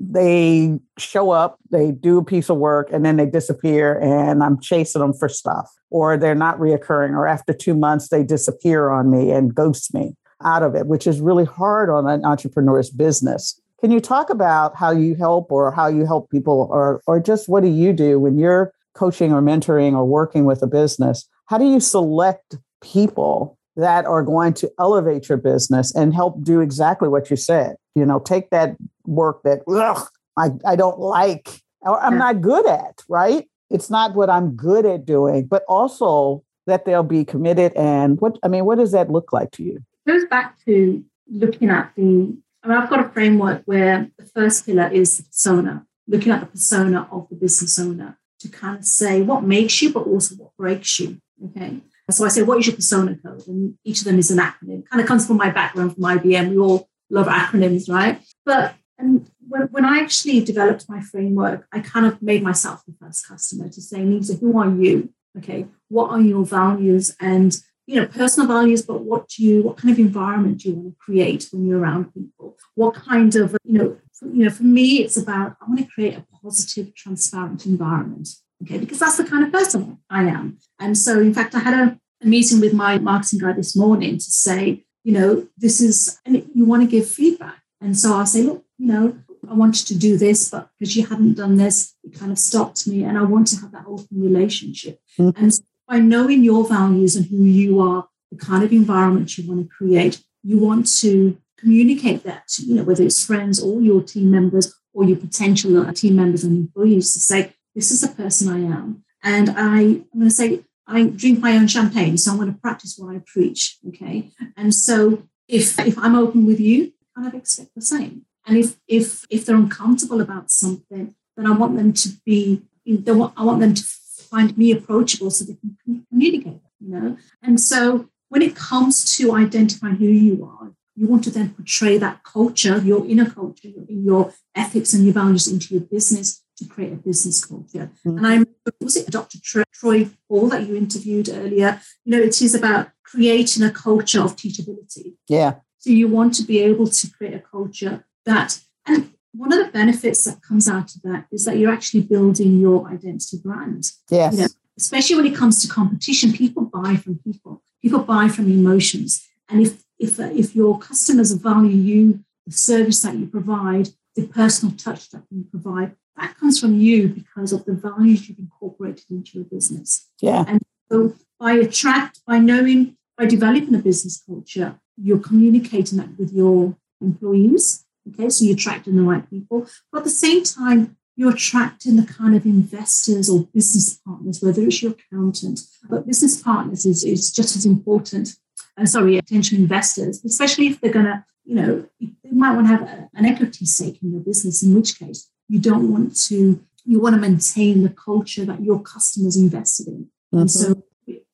they 0.00 0.78
show 0.98 1.30
up, 1.30 1.58
they 1.70 1.92
do 1.92 2.18
a 2.18 2.24
piece 2.24 2.50
of 2.50 2.56
work, 2.56 2.88
and 2.92 3.04
then 3.04 3.16
they 3.16 3.26
disappear, 3.26 3.98
and 3.98 4.42
I'm 4.42 4.60
chasing 4.60 5.00
them 5.00 5.12
for 5.12 5.28
stuff, 5.28 5.70
or 5.90 6.16
they're 6.16 6.34
not 6.34 6.58
reoccurring, 6.58 7.10
or 7.10 7.26
after 7.26 7.52
two 7.52 7.74
months 7.74 8.08
they 8.08 8.24
disappear 8.24 8.90
on 8.90 9.10
me 9.10 9.30
and 9.30 9.54
ghost 9.54 9.94
me 9.94 10.16
out 10.44 10.62
of 10.62 10.74
it, 10.74 10.86
which 10.86 11.06
is 11.06 11.20
really 11.20 11.44
hard 11.44 11.90
on 11.90 12.08
an 12.08 12.24
entrepreneur's 12.24 12.90
business. 12.90 13.60
Can 13.80 13.90
you 13.90 14.00
talk 14.00 14.30
about 14.30 14.76
how 14.76 14.90
you 14.90 15.14
help 15.14 15.52
or 15.52 15.70
how 15.70 15.86
you 15.86 16.04
help 16.04 16.30
people 16.30 16.68
or 16.70 17.00
or 17.06 17.20
just 17.20 17.48
what 17.48 17.62
do 17.62 17.68
you 17.68 17.92
do 17.92 18.18
when 18.18 18.38
you're 18.38 18.72
coaching 18.94 19.32
or 19.32 19.40
mentoring 19.40 19.92
or 19.92 20.04
working 20.04 20.44
with 20.44 20.62
a 20.62 20.66
business? 20.66 21.28
How 21.46 21.58
do 21.58 21.64
you 21.64 21.78
select 21.78 22.56
people 22.82 23.57
that 23.78 24.04
are 24.06 24.24
going 24.24 24.52
to 24.52 24.70
elevate 24.78 25.28
your 25.28 25.38
business 25.38 25.94
and 25.94 26.12
help 26.12 26.42
do 26.42 26.60
exactly 26.60 27.08
what 27.08 27.30
you 27.30 27.36
said? 27.36 27.76
You 27.94 28.04
know, 28.04 28.18
take 28.18 28.50
that 28.50 28.76
work 29.06 29.42
that 29.44 29.60
ugh, 29.68 30.06
I, 30.36 30.50
I 30.66 30.76
don't 30.76 30.98
like 30.98 31.62
or 31.82 32.02
I'm 32.02 32.18
not 32.18 32.40
good 32.40 32.66
at, 32.66 33.02
right? 33.08 33.48
It's 33.70 33.88
not 33.88 34.14
what 34.14 34.28
I'm 34.28 34.56
good 34.56 34.84
at 34.84 35.06
doing, 35.06 35.46
but 35.46 35.62
also 35.68 36.42
that 36.66 36.84
they'll 36.84 37.04
be 37.04 37.24
committed 37.24 37.72
and 37.74 38.20
what 38.20 38.36
I 38.42 38.48
mean, 38.48 38.64
what 38.64 38.78
does 38.78 38.92
that 38.92 39.10
look 39.10 39.32
like 39.32 39.52
to 39.52 39.62
you? 39.62 39.78
It 40.06 40.10
goes 40.10 40.24
back 40.26 40.56
to 40.64 41.04
looking 41.30 41.70
at 41.70 41.92
the 41.96 42.36
I 42.64 42.68
mean, 42.68 42.76
I've 42.76 42.90
got 42.90 43.06
a 43.06 43.08
framework 43.10 43.62
where 43.66 44.10
the 44.18 44.24
first 44.24 44.66
pillar 44.66 44.88
is 44.88 45.18
the 45.18 45.22
persona, 45.22 45.86
looking 46.08 46.32
at 46.32 46.40
the 46.40 46.46
persona 46.46 47.08
of 47.12 47.28
the 47.30 47.36
business 47.36 47.78
owner 47.78 48.18
to 48.40 48.48
kind 48.48 48.78
of 48.78 48.84
say 48.84 49.22
what 49.22 49.44
makes 49.44 49.80
you, 49.80 49.92
but 49.92 50.00
also 50.00 50.34
what 50.34 50.56
breaks 50.56 50.98
you. 50.98 51.20
Okay. 51.44 51.80
So 52.10 52.24
I 52.24 52.28
say, 52.28 52.42
what 52.42 52.58
is 52.58 52.66
your 52.66 52.76
persona 52.76 53.16
code? 53.16 53.46
And 53.48 53.76
each 53.84 53.98
of 53.98 54.04
them 54.04 54.18
is 54.18 54.30
an 54.30 54.38
acronym. 54.38 54.88
Kind 54.88 55.00
of 55.00 55.06
comes 55.06 55.26
from 55.26 55.36
my 55.36 55.50
background 55.50 55.94
from 55.94 56.04
IBM. 56.04 56.50
We 56.50 56.58
all 56.58 56.88
love 57.10 57.26
acronyms, 57.26 57.90
right? 57.90 58.20
But 58.46 58.74
and 58.98 59.30
when, 59.46 59.62
when 59.68 59.84
I 59.84 60.00
actually 60.00 60.42
developed 60.44 60.88
my 60.88 61.00
framework, 61.00 61.66
I 61.72 61.80
kind 61.80 62.06
of 62.06 62.20
made 62.22 62.42
myself 62.42 62.82
the 62.86 62.94
first 63.00 63.28
customer 63.28 63.68
to 63.68 63.80
say, 63.80 64.02
Nita, 64.04 64.34
who 64.34 64.58
are 64.58 64.70
you? 64.70 65.12
Okay, 65.36 65.66
what 65.88 66.10
are 66.10 66.20
your 66.20 66.44
values? 66.44 67.14
And 67.20 67.56
you 67.88 67.98
know, 67.98 68.06
personal 68.06 68.46
values, 68.46 68.82
but 68.82 69.00
what 69.00 69.28
do 69.28 69.42
you, 69.42 69.62
what 69.62 69.78
kind 69.78 69.90
of 69.90 69.98
environment 69.98 70.58
do 70.58 70.68
you 70.68 70.74
want 70.74 70.88
to 70.90 70.96
create 70.98 71.48
when 71.50 71.66
you're 71.66 71.78
around 71.78 72.12
people? 72.12 72.54
What 72.74 72.94
kind 72.94 73.34
of, 73.34 73.56
you 73.64 73.78
know, 73.78 73.96
for, 74.12 74.26
you 74.26 74.44
know, 74.44 74.50
for 74.50 74.64
me, 74.64 74.98
it's 74.98 75.16
about 75.16 75.56
I 75.62 75.64
want 75.66 75.80
to 75.80 75.86
create 75.86 76.14
a 76.14 76.26
positive, 76.42 76.94
transparent 76.94 77.64
environment. 77.64 78.28
Okay, 78.62 78.78
because 78.78 78.98
that's 78.98 79.16
the 79.16 79.24
kind 79.24 79.44
of 79.44 79.52
person 79.52 79.98
I 80.10 80.24
am. 80.24 80.58
And 80.80 80.98
so, 80.98 81.20
in 81.20 81.32
fact, 81.32 81.54
I 81.54 81.60
had 81.60 81.74
a, 81.74 82.00
a 82.22 82.26
meeting 82.26 82.60
with 82.60 82.74
my 82.74 82.98
marketing 82.98 83.38
guy 83.38 83.52
this 83.52 83.76
morning 83.76 84.14
to 84.18 84.24
say, 84.24 84.84
you 85.04 85.12
know, 85.12 85.46
this 85.56 85.80
is, 85.80 86.18
and 86.26 86.48
you 86.54 86.64
want 86.64 86.82
to 86.82 86.88
give 86.88 87.08
feedback. 87.08 87.62
And 87.80 87.96
so 87.96 88.14
I'll 88.14 88.26
say, 88.26 88.42
look, 88.42 88.64
you 88.78 88.88
know, 88.88 89.18
I 89.48 89.54
wanted 89.54 89.86
to 89.86 89.98
do 89.98 90.18
this, 90.18 90.50
but 90.50 90.70
because 90.78 90.96
you 90.96 91.06
hadn't 91.06 91.34
done 91.34 91.56
this, 91.56 91.94
it 92.02 92.18
kind 92.18 92.32
of 92.32 92.38
stopped 92.38 92.86
me. 92.86 93.04
And 93.04 93.16
I 93.16 93.22
want 93.22 93.46
to 93.48 93.60
have 93.60 93.72
that 93.72 93.84
open 93.86 94.08
relationship. 94.12 95.00
Mm-hmm. 95.18 95.42
And 95.42 95.60
by 95.86 95.98
knowing 95.98 96.42
your 96.42 96.66
values 96.66 97.16
and 97.16 97.26
who 97.26 97.44
you 97.44 97.80
are, 97.80 98.08
the 98.30 98.38
kind 98.38 98.64
of 98.64 98.72
environment 98.72 99.38
you 99.38 99.48
want 99.48 99.62
to 99.62 99.74
create, 99.74 100.22
you 100.42 100.58
want 100.58 100.86
to 101.00 101.38
communicate 101.58 102.24
that 102.24 102.48
to, 102.48 102.62
you 102.64 102.74
know, 102.74 102.82
whether 102.82 103.04
it's 103.04 103.24
friends 103.24 103.62
or 103.62 103.80
your 103.80 104.02
team 104.02 104.30
members 104.30 104.74
or 104.92 105.04
your 105.04 105.16
potential 105.16 105.90
team 105.92 106.16
members 106.16 106.44
and 106.44 106.56
employees 106.56 107.14
to 107.14 107.20
say, 107.20 107.54
this 107.78 107.92
is 107.92 108.00
the 108.00 108.08
person 108.08 108.48
I 108.48 108.58
am. 108.76 109.04
And 109.22 109.50
I, 109.50 109.78
I'm 110.10 110.18
going 110.18 110.24
to 110.24 110.30
say, 110.30 110.64
I 110.88 111.04
drink 111.04 111.38
my 111.38 111.54
own 111.54 111.68
champagne, 111.68 112.18
so 112.18 112.32
I'm 112.32 112.38
going 112.38 112.52
to 112.52 112.60
practice 112.60 112.96
what 112.98 113.14
I 113.14 113.20
preach. 113.24 113.78
Okay. 113.88 114.30
And 114.56 114.74
so 114.74 115.22
if 115.46 115.78
if 115.78 115.96
I'm 115.96 116.16
open 116.16 116.44
with 116.44 116.58
you, 116.58 116.92
I 117.16 117.20
kind 117.20 117.28
of 117.28 117.40
expect 117.40 117.76
the 117.76 117.80
same. 117.80 118.22
And 118.46 118.56
if 118.56 118.76
if 118.88 119.26
if 119.30 119.46
they're 119.46 119.54
uncomfortable 119.54 120.20
about 120.20 120.50
something, 120.50 121.14
then 121.36 121.46
I 121.46 121.52
want 121.52 121.76
them 121.76 121.92
to 121.92 122.08
be, 122.26 122.62
I 122.86 123.44
want 123.44 123.60
them 123.60 123.74
to 123.74 123.84
find 124.32 124.58
me 124.58 124.72
approachable 124.72 125.30
so 125.30 125.44
they 125.44 125.58
can 125.60 126.04
communicate, 126.10 126.62
you 126.80 126.88
know? 126.88 127.16
And 127.42 127.60
so 127.60 128.08
when 128.28 128.42
it 128.42 128.56
comes 128.56 129.16
to 129.16 129.34
identifying 129.34 129.96
who 129.96 130.06
you 130.06 130.44
are, 130.44 130.72
you 130.96 131.06
want 131.06 131.22
to 131.24 131.30
then 131.30 131.50
portray 131.50 131.96
that 131.98 132.24
culture, 132.24 132.78
your 132.78 133.06
inner 133.06 133.30
culture, 133.30 133.68
your 133.88 134.32
ethics 134.56 134.92
and 134.94 135.04
your 135.04 135.14
values 135.14 135.46
into 135.46 135.74
your 135.74 135.84
business 135.84 136.42
to 136.58 136.66
create 136.66 136.92
a 136.92 136.96
business 136.96 137.44
culture. 137.44 137.90
Mm-hmm. 138.06 138.18
And 138.18 138.26
I 138.26 138.72
was 138.80 138.96
it 138.96 139.10
Dr. 139.10 139.38
Troy 139.72 140.08
Paul 140.28 140.48
that 140.48 140.66
you 140.66 140.76
interviewed 140.76 141.28
earlier? 141.28 141.80
You 142.04 142.12
know, 142.12 142.22
it 142.22 142.40
is 142.42 142.54
about 142.54 142.90
creating 143.04 143.62
a 143.62 143.70
culture 143.70 144.22
of 144.22 144.36
teachability. 144.36 145.14
Yeah. 145.28 145.56
So 145.78 145.90
you 145.90 146.08
want 146.08 146.34
to 146.34 146.42
be 146.42 146.58
able 146.60 146.88
to 146.88 147.10
create 147.10 147.34
a 147.34 147.40
culture 147.40 148.04
that, 148.26 148.60
and 148.86 149.12
one 149.32 149.52
of 149.52 149.64
the 149.64 149.72
benefits 149.72 150.24
that 150.24 150.42
comes 150.42 150.68
out 150.68 150.94
of 150.94 151.02
that 151.02 151.26
is 151.30 151.44
that 151.44 151.56
you're 151.56 151.72
actually 151.72 152.02
building 152.02 152.58
your 152.58 152.88
identity 152.88 153.38
brand. 153.42 153.84
Yes. 154.10 154.34
You 154.34 154.40
know, 154.40 154.46
especially 154.76 155.16
when 155.16 155.26
it 155.26 155.36
comes 155.36 155.62
to 155.62 155.68
competition, 155.68 156.32
people 156.32 156.64
buy 156.64 156.96
from 156.96 157.18
people. 157.18 157.62
People 157.80 158.00
buy 158.00 158.28
from 158.28 158.50
emotions. 158.50 159.24
And 159.48 159.62
if 159.62 159.84
if 159.98 160.18
uh, 160.20 160.30
if 160.34 160.54
your 160.54 160.78
customers 160.78 161.32
value 161.32 161.76
you, 161.76 162.24
the 162.46 162.52
service 162.52 163.00
that 163.02 163.16
you 163.16 163.26
provide, 163.26 163.88
the 164.16 164.26
personal 164.26 164.74
touch 164.76 165.10
that 165.10 165.22
you 165.30 165.44
provide, 165.44 165.94
that 166.18 166.36
comes 166.38 166.60
from 166.60 166.78
you 166.78 167.08
because 167.08 167.52
of 167.52 167.64
the 167.64 167.72
values 167.72 168.28
you've 168.28 168.38
incorporated 168.38 169.04
into 169.10 169.38
your 169.38 169.44
business. 169.44 170.08
Yeah. 170.20 170.44
And 170.46 170.60
so 170.90 171.14
by 171.38 171.52
attract, 171.52 172.20
by 172.26 172.38
knowing, 172.38 172.96
by 173.16 173.26
developing 173.26 173.74
a 173.74 173.78
business 173.78 174.22
culture, 174.26 174.78
you're 174.96 175.18
communicating 175.18 175.98
that 175.98 176.18
with 176.18 176.32
your 176.32 176.76
employees 177.00 177.84
Okay, 178.08 178.28
so 178.30 178.44
you're 178.44 178.54
attracting 178.54 178.96
the 178.96 179.02
right 179.02 179.28
people. 179.28 179.66
But 179.92 179.98
at 179.98 180.04
the 180.04 180.10
same 180.10 180.42
time, 180.42 180.96
you're 181.16 181.32
attracting 181.32 181.96
the 181.96 182.06
kind 182.06 182.36
of 182.36 182.44
investors 182.44 183.28
or 183.28 183.44
business 183.52 183.94
partners, 184.06 184.40
whether 184.40 184.62
it's 184.62 184.82
your 184.82 184.92
accountant, 184.92 185.60
but 185.88 186.06
business 186.06 186.40
partners 186.40 186.86
is, 186.86 187.04
is 187.04 187.32
just 187.32 187.56
as 187.56 187.66
important. 187.66 188.36
Uh, 188.76 188.86
sorry, 188.86 189.20
potential 189.20 189.58
investors, 189.58 190.24
especially 190.24 190.68
if 190.68 190.80
they're 190.80 190.92
going 190.92 191.06
to, 191.06 191.24
you 191.44 191.56
know, 191.56 191.88
they 192.00 192.30
might 192.30 192.54
want 192.54 192.68
to 192.68 192.72
have 192.72 192.82
a, 192.82 193.10
an 193.14 193.26
equity 193.26 193.64
stake 193.64 194.00
in 194.02 194.12
your 194.12 194.20
business, 194.20 194.62
in 194.62 194.74
which 194.74 194.98
case 194.98 195.28
you 195.48 195.58
don't 195.58 195.90
want 195.90 196.16
to, 196.28 196.64
you 196.84 197.00
want 197.00 197.14
to 197.14 197.20
maintain 197.20 197.82
the 197.82 197.90
culture 197.90 198.44
that 198.44 198.62
your 198.62 198.80
customers 198.80 199.36
invested 199.36 199.88
in. 199.88 200.02
Mm-hmm. 200.04 200.38
And 200.38 200.50
so, 200.50 200.82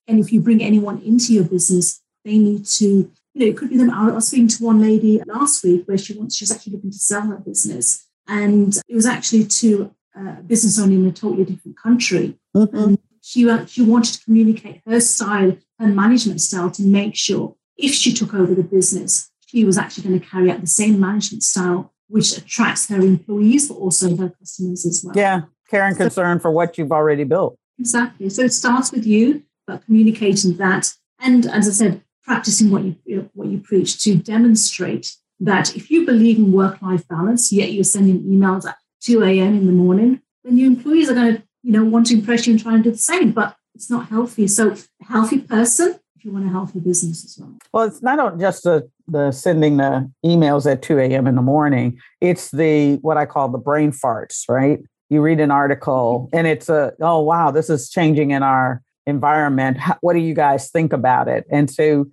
and 0.06 0.18
if 0.18 0.32
you 0.32 0.40
bring 0.40 0.62
anyone 0.62 1.00
into 1.02 1.32
your 1.32 1.44
business, 1.44 2.02
they 2.24 2.38
need 2.38 2.66
to 2.66 3.10
you 3.34 3.40
know, 3.40 3.46
it 3.46 3.56
could 3.56 3.70
be 3.70 3.76
them. 3.76 3.90
I 3.90 4.10
was 4.12 4.28
speaking 4.28 4.48
to 4.48 4.64
one 4.64 4.80
lady 4.80 5.20
last 5.26 5.64
week 5.64 5.86
where 5.86 5.98
she 5.98 6.16
wants, 6.16 6.36
she's 6.36 6.52
actually 6.52 6.74
looking 6.74 6.92
to 6.92 6.98
sell 6.98 7.22
her 7.22 7.36
business. 7.36 8.06
And 8.28 8.76
it 8.88 8.94
was 8.94 9.06
actually 9.06 9.44
to 9.46 9.94
a 10.14 10.42
business 10.42 10.78
owner 10.78 10.94
in 10.94 11.06
a 11.06 11.12
totally 11.12 11.44
different 11.44 11.76
country. 11.76 12.38
Mm-hmm. 12.56 12.76
And 12.76 12.98
she, 13.22 13.66
she 13.66 13.82
wanted 13.82 14.14
to 14.14 14.24
communicate 14.24 14.82
her 14.86 15.00
style, 15.00 15.56
her 15.80 15.88
management 15.88 16.40
style 16.40 16.70
to 16.70 16.82
make 16.82 17.16
sure 17.16 17.56
if 17.76 17.92
she 17.92 18.12
took 18.12 18.34
over 18.34 18.54
the 18.54 18.62
business, 18.62 19.30
she 19.46 19.64
was 19.64 19.76
actually 19.76 20.04
going 20.04 20.20
to 20.20 20.26
carry 20.26 20.50
out 20.50 20.60
the 20.60 20.66
same 20.66 21.00
management 21.00 21.42
style, 21.42 21.92
which 22.14 22.38
attracts 22.38 22.88
her 22.88 23.00
employees, 23.00 23.66
but 23.66 23.74
also 23.74 24.16
her 24.16 24.28
customers 24.38 24.86
as 24.86 25.02
well. 25.04 25.16
Yeah, 25.16 25.40
care 25.68 25.84
and 25.84 25.96
concern 25.96 26.38
for 26.38 26.52
what 26.52 26.78
you've 26.78 26.92
already 26.92 27.24
built. 27.24 27.58
Exactly. 27.76 28.30
So 28.30 28.42
it 28.42 28.52
starts 28.52 28.92
with 28.92 29.04
you, 29.04 29.42
but 29.66 29.84
communicating 29.84 30.56
that. 30.58 30.92
And 31.18 31.44
as 31.46 31.66
I 31.66 31.72
said, 31.72 32.04
practicing 32.22 32.70
what 32.70 32.84
you 32.84 33.30
what 33.34 33.48
you 33.48 33.58
preach 33.58 34.00
to 34.04 34.14
demonstrate 34.14 35.16
that 35.40 35.74
if 35.74 35.90
you 35.90 36.06
believe 36.06 36.38
in 36.38 36.52
work-life 36.52 37.06
balance, 37.08 37.52
yet 37.52 37.72
you're 37.72 37.82
sending 37.82 38.22
emails 38.22 38.64
at 38.64 38.76
2 39.00 39.24
a.m. 39.24 39.58
in 39.58 39.66
the 39.66 39.72
morning, 39.72 40.20
then 40.44 40.56
your 40.56 40.68
employees 40.68 41.10
are 41.10 41.14
going 41.14 41.38
to, 41.38 41.42
you 41.64 41.72
know, 41.72 41.84
want 41.84 42.06
to 42.06 42.14
impress 42.14 42.46
you 42.46 42.52
and 42.52 42.62
try 42.62 42.74
and 42.74 42.84
do 42.84 42.92
the 42.92 42.96
same. 42.96 43.32
But 43.32 43.56
it's 43.74 43.90
not 43.90 44.08
healthy. 44.08 44.46
So 44.46 44.70
a 44.70 45.04
healthy 45.04 45.40
person, 45.40 45.98
if 46.14 46.24
you 46.24 46.30
want 46.30 46.46
a 46.46 46.50
healthy 46.50 46.78
business 46.78 47.24
as 47.24 47.36
well. 47.40 47.58
Well, 47.72 47.84
it's 47.88 48.02
not 48.02 48.38
just 48.38 48.62
the 48.62 48.88
the 49.06 49.32
sending 49.32 49.76
the 49.76 50.10
emails 50.24 50.70
at 50.70 50.82
2 50.82 50.98
a.m. 50.98 51.26
in 51.26 51.34
the 51.34 51.42
morning. 51.42 51.98
It's 52.20 52.50
the 52.50 52.96
what 52.96 53.16
I 53.16 53.26
call 53.26 53.48
the 53.48 53.58
brain 53.58 53.92
farts, 53.92 54.44
right? 54.48 54.80
You 55.10 55.20
read 55.20 55.40
an 55.40 55.50
article 55.50 56.26
mm-hmm. 56.26 56.36
and 56.36 56.46
it's 56.46 56.68
a, 56.68 56.92
oh 57.00 57.20
wow, 57.20 57.50
this 57.50 57.70
is 57.70 57.90
changing 57.90 58.30
in 58.30 58.42
our 58.42 58.82
environment. 59.06 59.78
What 60.00 60.14
do 60.14 60.20
you 60.20 60.34
guys 60.34 60.70
think 60.70 60.92
about 60.92 61.28
it? 61.28 61.44
And 61.50 61.70
so 61.70 62.06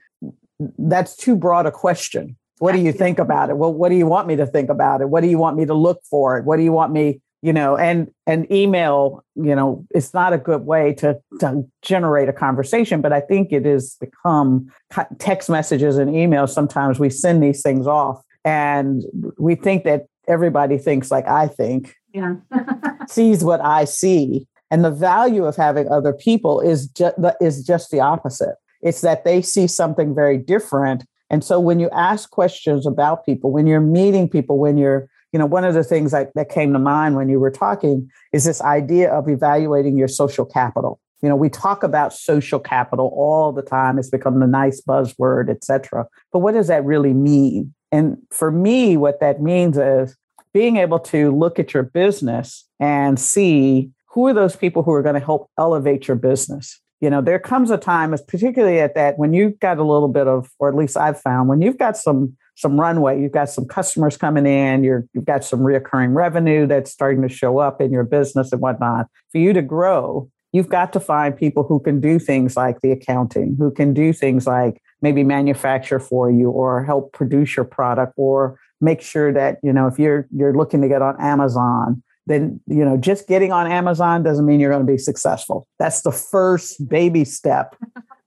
that's 0.77 1.15
too 1.15 1.35
broad 1.35 1.65
a 1.65 1.71
question. 1.71 2.37
What 2.59 2.73
do 2.73 2.79
you 2.79 2.91
think 2.91 3.17
about 3.17 3.49
it? 3.49 3.57
Well, 3.57 3.73
what 3.73 3.89
do 3.89 3.95
you 3.95 4.05
want 4.05 4.27
me 4.27 4.35
to 4.35 4.45
think 4.45 4.69
about 4.69 5.01
it? 5.01 5.09
What 5.09 5.21
do 5.21 5.27
you 5.27 5.39
want 5.39 5.57
me 5.57 5.65
to 5.65 5.73
look 5.73 6.01
for 6.07 6.37
it? 6.37 6.45
What 6.45 6.57
do 6.57 6.63
you 6.63 6.71
want 6.71 6.93
me, 6.93 7.19
you 7.41 7.53
know, 7.53 7.77
and 7.77 8.11
and 8.27 8.51
email, 8.51 9.23
you 9.35 9.55
know, 9.55 9.85
it's 9.91 10.13
not 10.13 10.33
a 10.33 10.37
good 10.37 10.65
way 10.65 10.93
to, 10.95 11.19
to 11.39 11.63
generate 11.81 12.29
a 12.29 12.33
conversation, 12.33 13.01
but 13.01 13.11
I 13.11 13.21
think 13.21 13.51
it 13.51 13.65
has 13.65 13.97
become 13.99 14.71
text 15.19 15.49
messages 15.49 15.97
and 15.97 16.11
emails. 16.11 16.49
Sometimes 16.49 16.99
we 16.99 17.09
send 17.09 17.41
these 17.41 17.61
things 17.61 17.87
off 17.87 18.23
and 18.45 19.03
we 19.37 19.55
think 19.55 19.83
that 19.85 20.05
everybody 20.27 20.77
thinks 20.77 21.11
like 21.11 21.27
I 21.27 21.47
think. 21.47 21.95
Yeah. 22.13 22.35
sees 23.07 23.43
what 23.43 23.61
I 23.61 23.85
see 23.85 24.47
and 24.71 24.85
the 24.85 24.89
value 24.91 25.45
of 25.45 25.57
having 25.57 25.89
other 25.89 26.13
people 26.13 26.61
is 26.61 26.87
just 26.87 27.15
is 27.41 27.63
just 27.63 27.91
the 27.91 27.99
opposite. 27.99 28.55
It's 28.81 29.01
that 29.01 29.25
they 29.25 29.41
see 29.41 29.67
something 29.67 30.15
very 30.15 30.37
different. 30.37 31.03
And 31.29 31.43
so 31.43 31.59
when 31.59 31.79
you 31.79 31.89
ask 31.91 32.29
questions 32.31 32.87
about 32.87 33.25
people, 33.25 33.51
when 33.51 33.67
you're 33.67 33.79
meeting 33.81 34.27
people, 34.27 34.57
when 34.57 34.77
you're, 34.77 35.07
you 35.31 35.39
know, 35.39 35.45
one 35.45 35.63
of 35.63 35.73
the 35.73 35.83
things 35.83 36.11
that, 36.11 36.31
that 36.35 36.49
came 36.49 36.73
to 36.73 36.79
mind 36.79 37.15
when 37.15 37.29
you 37.29 37.39
were 37.39 37.51
talking 37.51 38.09
is 38.33 38.43
this 38.43 38.61
idea 38.61 39.11
of 39.11 39.29
evaluating 39.29 39.97
your 39.97 40.07
social 40.07 40.45
capital. 40.45 40.99
You 41.21 41.29
know, 41.29 41.35
we 41.35 41.49
talk 41.49 41.83
about 41.83 42.13
social 42.13 42.59
capital 42.59 43.13
all 43.15 43.51
the 43.51 43.61
time. 43.61 43.99
It's 43.99 44.09
become 44.09 44.39
the 44.39 44.47
nice 44.47 44.81
buzzword, 44.81 45.49
et 45.49 45.63
cetera. 45.63 46.07
But 46.33 46.39
what 46.39 46.53
does 46.53 46.67
that 46.67 46.83
really 46.83 47.13
mean? 47.13 47.73
And 47.91 48.17
for 48.31 48.51
me, 48.51 48.97
what 48.97 49.19
that 49.19 49.41
means 49.41 49.77
is 49.77 50.17
being 50.53 50.77
able 50.77 50.99
to 50.99 51.31
look 51.31 51.59
at 51.59 51.73
your 51.73 51.83
business 51.83 52.67
and 52.79 53.19
see 53.19 53.91
who 54.07 54.27
are 54.27 54.33
those 54.33 54.55
people 54.55 54.83
who 54.83 54.91
are 54.91 55.03
going 55.03 55.19
to 55.19 55.25
help 55.25 55.49
elevate 55.57 56.07
your 56.07 56.17
business? 56.17 56.81
You 56.99 57.09
know, 57.09 57.21
there 57.21 57.39
comes 57.39 57.71
a 57.71 57.77
time, 57.77 58.13
particularly 58.27 58.79
at 58.79 58.95
that, 58.95 59.17
when 59.17 59.33
you've 59.33 59.59
got 59.59 59.77
a 59.77 59.83
little 59.83 60.07
bit 60.07 60.27
of, 60.27 60.49
or 60.59 60.69
at 60.69 60.75
least 60.75 60.97
I've 60.97 61.19
found, 61.19 61.49
when 61.49 61.61
you've 61.61 61.77
got 61.77 61.97
some 61.97 62.35
some 62.55 62.79
runway, 62.79 63.19
you've 63.19 63.31
got 63.31 63.49
some 63.49 63.65
customers 63.65 64.17
coming 64.17 64.45
in, 64.45 64.83
you're, 64.83 65.05
you've 65.13 65.25
got 65.25 65.43
some 65.43 65.59
reoccurring 65.59 66.15
revenue 66.15 66.67
that's 66.67 66.91
starting 66.91 67.21
to 67.21 67.29
show 67.29 67.57
up 67.59 67.81
in 67.81 67.91
your 67.91 68.03
business 68.03 68.51
and 68.51 68.61
whatnot. 68.61 69.07
For 69.31 69.37
you 69.37 69.53
to 69.53 69.61
grow, 69.61 70.29
you've 70.51 70.69
got 70.69 70.93
to 70.93 70.99
find 70.99 71.35
people 71.35 71.63
who 71.63 71.79
can 71.79 71.99
do 71.99 72.19
things 72.19 72.55
like 72.55 72.81
the 72.81 72.91
accounting, 72.91 73.55
who 73.57 73.71
can 73.71 73.93
do 73.93 74.13
things 74.13 74.45
like 74.45 74.81
maybe 75.01 75.23
manufacture 75.23 75.99
for 75.99 76.29
you 76.29 76.49
or 76.49 76.83
help 76.83 77.13
produce 77.13 77.55
your 77.55 77.65
product 77.65 78.13
or 78.17 78.59
make 78.81 79.01
sure 79.01 79.31
that, 79.31 79.57
you 79.63 79.71
know, 79.71 79.87
if 79.87 79.97
you're 79.97 80.27
you're 80.35 80.55
looking 80.55 80.81
to 80.81 80.87
get 80.87 81.01
on 81.01 81.15
Amazon, 81.19 82.03
then 82.31 82.59
you 82.67 82.85
know 82.85 82.97
just 82.97 83.27
getting 83.27 83.51
on 83.51 83.69
amazon 83.71 84.23
doesn't 84.23 84.45
mean 84.45 84.59
you're 84.59 84.71
going 84.71 84.85
to 84.85 84.91
be 84.91 84.97
successful. 84.97 85.67
That's 85.79 86.01
the 86.01 86.11
first 86.11 86.87
baby 86.87 87.25
step. 87.25 87.75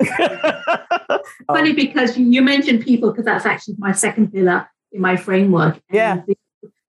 Funny 1.47 1.71
um, 1.71 1.77
because 1.77 2.17
you 2.19 2.43
mentioned 2.43 2.85
people 2.85 3.11
because 3.11 3.25
that's 3.25 3.47
actually 3.47 3.77
my 3.79 3.93
second 3.93 4.33
pillar 4.33 4.69
in 4.93 5.01
my 5.01 5.17
framework. 5.17 5.75
And 5.75 5.97
yeah. 5.97 6.23
the, 6.27 6.37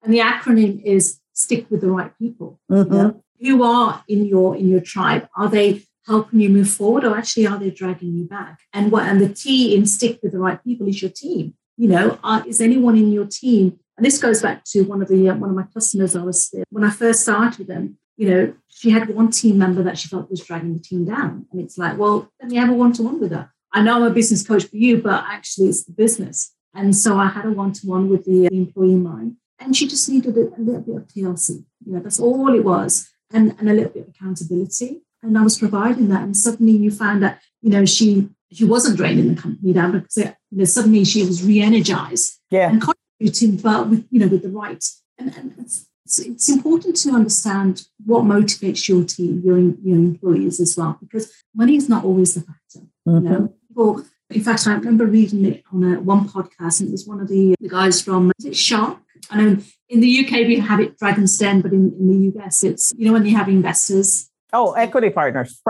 and 0.04 0.13
the 0.13 0.19
acronym 0.19 0.84
is 0.84 1.19
stick 1.34 1.69
with 1.69 1.82
the 1.82 1.89
right 1.89 2.12
people. 2.17 2.60
Mm-hmm. 2.71 2.93
you 2.93 3.01
know? 3.01 3.23
who 3.41 3.63
are 3.63 4.04
in 4.08 4.25
your 4.25 4.56
in 4.56 4.69
your 4.69 4.82
tribe? 4.82 5.28
Are 5.36 5.49
they 5.49 5.84
helping 6.08 6.39
you 6.39 6.49
move 6.49 6.69
forward 6.69 7.04
or 7.04 7.17
actually 7.17 7.47
are 7.47 7.58
they 7.58 7.69
dragging 7.69 8.13
you 8.15 8.25
back? 8.25 8.60
And 8.73 8.91
what 8.91 9.04
and 9.04 9.19
the 9.19 9.30
t 9.30 9.75
in 9.75 9.86
stick 9.86 10.19
with 10.21 10.32
the 10.32 10.39
right 10.39 10.63
people 10.63 10.88
is 10.88 11.01
your 11.01 11.12
team. 11.12 11.54
You 11.78 11.89
know 11.89 12.19
are, 12.23 12.45
is 12.47 12.62
anyone 12.62 12.97
in 12.97 13.12
your 13.12 13.25
team 13.25 13.80
and 13.97 14.05
this 14.05 14.17
goes 14.17 14.41
back 14.41 14.63
to 14.65 14.84
one 14.84 15.01
of 15.01 15.08
the 15.08 15.29
uh, 15.29 15.36
one 15.36 15.49
of 15.49 15.55
my 15.55 15.65
customers 15.73 16.15
I 16.15 16.23
was 16.23 16.53
when 16.69 16.84
I 16.84 16.89
first 16.89 17.21
started 17.21 17.60
with 17.60 17.67
them. 17.67 17.97
You 18.17 18.29
know, 18.29 18.53
she 18.69 18.91
had 18.91 19.10
one 19.10 19.31
team 19.31 19.58
member 19.58 19.84
that 19.84 19.97
she 19.97 20.08
felt 20.08 20.29
was 20.29 20.41
dragging 20.41 20.73
the 20.73 20.79
team 20.79 21.05
down, 21.05 21.47
and 21.51 21.62
it's 21.62 21.77
like, 21.77 21.97
well, 21.97 22.29
let 22.41 22.49
me 22.49 22.58
have 22.58 22.69
a 22.69 22.73
one 22.73 22.93
to 22.93 23.03
one 23.03 23.19
with 23.19 23.31
her. 23.31 23.51
I 23.71 23.81
know 23.81 23.95
I'm 23.95 24.03
a 24.03 24.10
business 24.10 24.45
coach 24.45 24.65
for 24.65 24.77
you, 24.77 25.01
but 25.01 25.25
actually 25.27 25.67
it's 25.67 25.84
the 25.84 25.91
business. 25.91 26.53
And 26.73 26.95
so 26.95 27.17
I 27.17 27.27
had 27.27 27.45
a 27.45 27.51
one 27.51 27.73
to 27.73 27.88
one 27.88 28.10
with 28.10 28.25
the, 28.25 28.47
uh, 28.47 28.49
employee 28.51 28.93
in 28.93 29.03
mind, 29.03 29.38
and 29.60 29.75
she 29.75 29.88
just 29.88 30.10
needed 30.10 30.38
a, 30.38 30.47
a 30.58 30.60
little 30.60 30.81
bit 30.81 30.95
of 30.95 31.08
TLC. 31.08 31.65
You 31.86 31.93
know, 31.93 31.99
that's 31.99 32.19
all 32.19 32.53
it 32.53 32.63
was, 32.63 33.10
and 33.31 33.55
and 33.60 33.69
a 33.69 33.73
little 33.73 33.91
bit 33.91 34.08
of 34.08 34.10
accountability. 34.10 35.01
And 35.23 35.38
I 35.38 35.41
was 35.41 35.58
providing 35.58 36.10
that, 36.10 36.23
and 36.23 36.36
suddenly 36.36 36.73
you 36.73 36.91
found 36.91 37.23
that 37.23 37.41
you 37.62 37.69
know 37.69 37.86
she 37.86 38.29
she 38.51 38.65
wasn't 38.65 38.97
draining 38.97 39.36
the 39.36 39.41
company 39.41 39.73
down 39.73 39.91
because 39.91 40.17
you 40.17 40.34
know, 40.51 40.65
suddenly 40.65 41.03
she 41.03 41.25
was 41.25 41.43
re-energized 41.43 42.39
yeah. 42.51 42.69
and 42.69 42.81
contributing, 43.25 43.57
but 43.61 43.89
with 43.89 44.07
you 44.11 44.19
know 44.19 44.27
with 44.27 44.43
the 44.43 44.49
right. 44.49 44.83
And, 45.17 45.35
and 45.35 45.53
it's, 45.59 45.88
it's 46.05 46.49
important 46.49 46.97
to 46.97 47.11
understand 47.11 47.88
what 48.05 48.23
motivates 48.23 48.88
your 48.88 49.03
team, 49.03 49.41
your 49.43 49.59
your 49.59 49.97
employees 49.97 50.59
as 50.59 50.75
well, 50.77 50.97
because 51.01 51.31
money 51.53 51.75
is 51.75 51.89
not 51.89 52.03
always 52.03 52.33
the 52.33 52.41
factor. 52.41 52.88
Mm-hmm. 53.07 53.25
You 53.25 53.31
know, 53.31 53.53
people. 53.67 54.03
In 54.31 54.41
fact, 54.41 54.65
I 54.65 54.73
remember 54.73 55.05
reading 55.05 55.45
it 55.45 55.63
on 55.71 55.83
a, 55.83 55.99
one 55.99 56.27
podcast, 56.27 56.79
and 56.79 56.89
it 56.89 56.91
was 56.91 57.05
one 57.05 57.19
of 57.19 57.27
the, 57.27 57.53
the 57.59 57.69
guys 57.69 58.01
from 58.01 58.31
is 58.39 58.45
it 58.45 58.57
Shark? 58.57 58.97
I 59.29 59.41
know 59.41 59.57
in 59.88 59.99
the 59.99 60.25
UK 60.25 60.47
we 60.47 60.59
have 60.59 60.79
it 60.79 60.97
Dragon's 60.97 61.38
Den, 61.38 61.61
but 61.61 61.71
in, 61.71 61.93
in 61.99 62.07
the 62.07 62.41
US 62.41 62.63
it's 62.63 62.91
you 62.97 63.05
know 63.05 63.13
when 63.13 63.23
they 63.23 63.31
have 63.31 63.47
investors. 63.47 64.29
Oh, 64.51 64.73
equity 64.73 65.09
partners. 65.09 65.61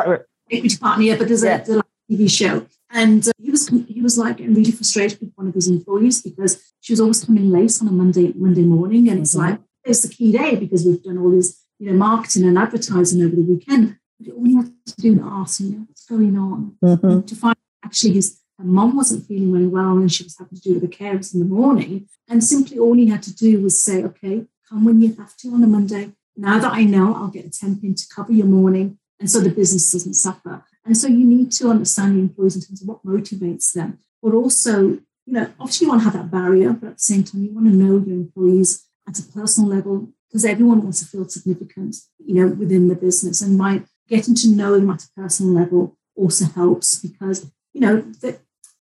Equity 0.51 0.77
partner, 0.77 1.03
yeah, 1.03 1.17
but 1.17 1.27
there's 1.27 1.43
yeah. 1.43 1.63
a, 1.67 1.79
a 1.79 1.83
TV 2.09 2.29
show. 2.29 2.65
And 2.91 3.27
uh, 3.27 3.31
was 3.55 3.67
he 3.95 4.01
was 4.01 4.17
like 4.17 4.39
really 4.39 4.71
frustrated 4.71 5.19
with 5.21 5.31
one 5.35 5.47
of 5.47 5.53
his 5.53 5.67
employees 5.67 6.21
because 6.21 6.53
she 6.81 6.91
was 6.93 7.01
always 7.01 7.23
coming 7.23 7.49
late 7.49 7.77
on 7.81 7.87
a 7.87 7.91
Monday 7.91 8.33
Monday 8.35 8.63
morning, 8.63 9.09
and 9.09 9.19
it's 9.21 9.35
mm-hmm. 9.35 9.51
like 9.51 9.59
it's 9.83 10.01
the 10.01 10.13
key 10.13 10.31
day 10.31 10.55
because 10.55 10.85
we've 10.85 11.03
done 11.03 11.17
all 11.17 11.31
this 11.31 11.49
you 11.79 11.87
know 11.87 11.97
marketing 11.97 12.45
and 12.47 12.57
advertising 12.57 13.23
over 13.23 13.35
the 13.35 13.47
weekend. 13.51 13.97
But 14.19 14.33
all 14.33 14.47
you 14.47 14.57
had 14.61 14.71
to 14.85 14.95
do 15.01 15.13
is 15.13 15.19
ask, 15.23 15.59
you 15.59 15.69
know, 15.71 15.85
what's 15.87 16.05
going 16.05 16.37
on, 16.37 16.77
mm-hmm. 16.83 17.21
to 17.21 17.35
find 17.35 17.55
actually 17.83 18.13
his 18.13 18.39
mom 18.59 18.95
wasn't 18.95 19.25
feeling 19.27 19.51
very 19.51 19.67
well 19.67 19.97
and 19.97 20.11
she 20.11 20.23
was 20.23 20.37
having 20.37 20.57
to 20.57 20.61
do 20.61 20.73
with 20.75 20.81
the 20.81 20.95
carers 20.97 21.33
in 21.33 21.39
the 21.41 21.45
morning. 21.45 22.07
And 22.29 22.43
simply 22.43 22.79
all 22.79 22.95
he 22.95 23.07
had 23.07 23.23
to 23.23 23.35
do 23.35 23.61
was 23.61 23.81
say, 23.81 24.03
okay, 24.03 24.45
come 24.69 24.85
when 24.85 25.01
you 25.01 25.13
have 25.15 25.35
to 25.37 25.49
on 25.49 25.63
a 25.63 25.67
Monday. 25.67 26.13
Now 26.37 26.59
that 26.59 26.71
I 26.71 26.85
know, 26.85 27.13
I'll 27.13 27.27
get 27.27 27.45
a 27.45 27.49
temp 27.49 27.83
in 27.83 27.95
to 27.95 28.05
cover 28.15 28.31
your 28.31 28.47
morning. 28.47 28.97
And 29.19 29.29
so 29.29 29.39
the 29.41 29.49
business 29.49 29.91
doesn't 29.91 30.13
suffer. 30.13 30.63
And 30.85 30.95
so 30.95 31.07
you 31.07 31.25
need 31.25 31.51
to 31.53 31.69
understand 31.69 32.13
your 32.13 32.23
employees 32.23 32.55
in 32.55 32.61
terms 32.61 32.81
of 32.81 32.87
what 32.87 33.05
motivates 33.05 33.73
them, 33.73 33.99
but 34.21 34.33
also, 34.33 34.99
you 35.25 35.33
know, 35.33 35.51
obviously 35.59 35.85
you 35.85 35.89
want 35.89 36.01
to 36.01 36.05
have 36.05 36.13
that 36.13 36.31
barrier, 36.31 36.73
but 36.73 36.87
at 36.89 36.97
the 36.97 36.99
same 36.99 37.23
time, 37.23 37.43
you 37.43 37.51
want 37.51 37.67
to 37.67 37.73
know 37.73 37.97
your 38.05 38.15
employees 38.15 38.85
at 39.07 39.19
a 39.19 39.23
personal 39.23 39.69
level 39.69 40.09
because 40.27 40.45
everyone 40.45 40.83
wants 40.83 40.99
to 40.99 41.05
feel 41.05 41.27
significant, 41.27 41.95
you 42.23 42.35
know, 42.35 42.53
within 42.53 42.87
the 42.87 42.95
business. 42.95 43.41
And 43.41 43.57
my 43.57 43.83
getting 44.07 44.35
to 44.35 44.49
know 44.49 44.79
them 44.79 44.89
at 44.91 45.03
a 45.03 45.09
personal 45.15 45.53
level 45.53 45.97
also 46.15 46.45
helps 46.45 46.99
because, 46.99 47.51
you 47.73 47.81
know, 47.81 48.01
they, 48.21 48.37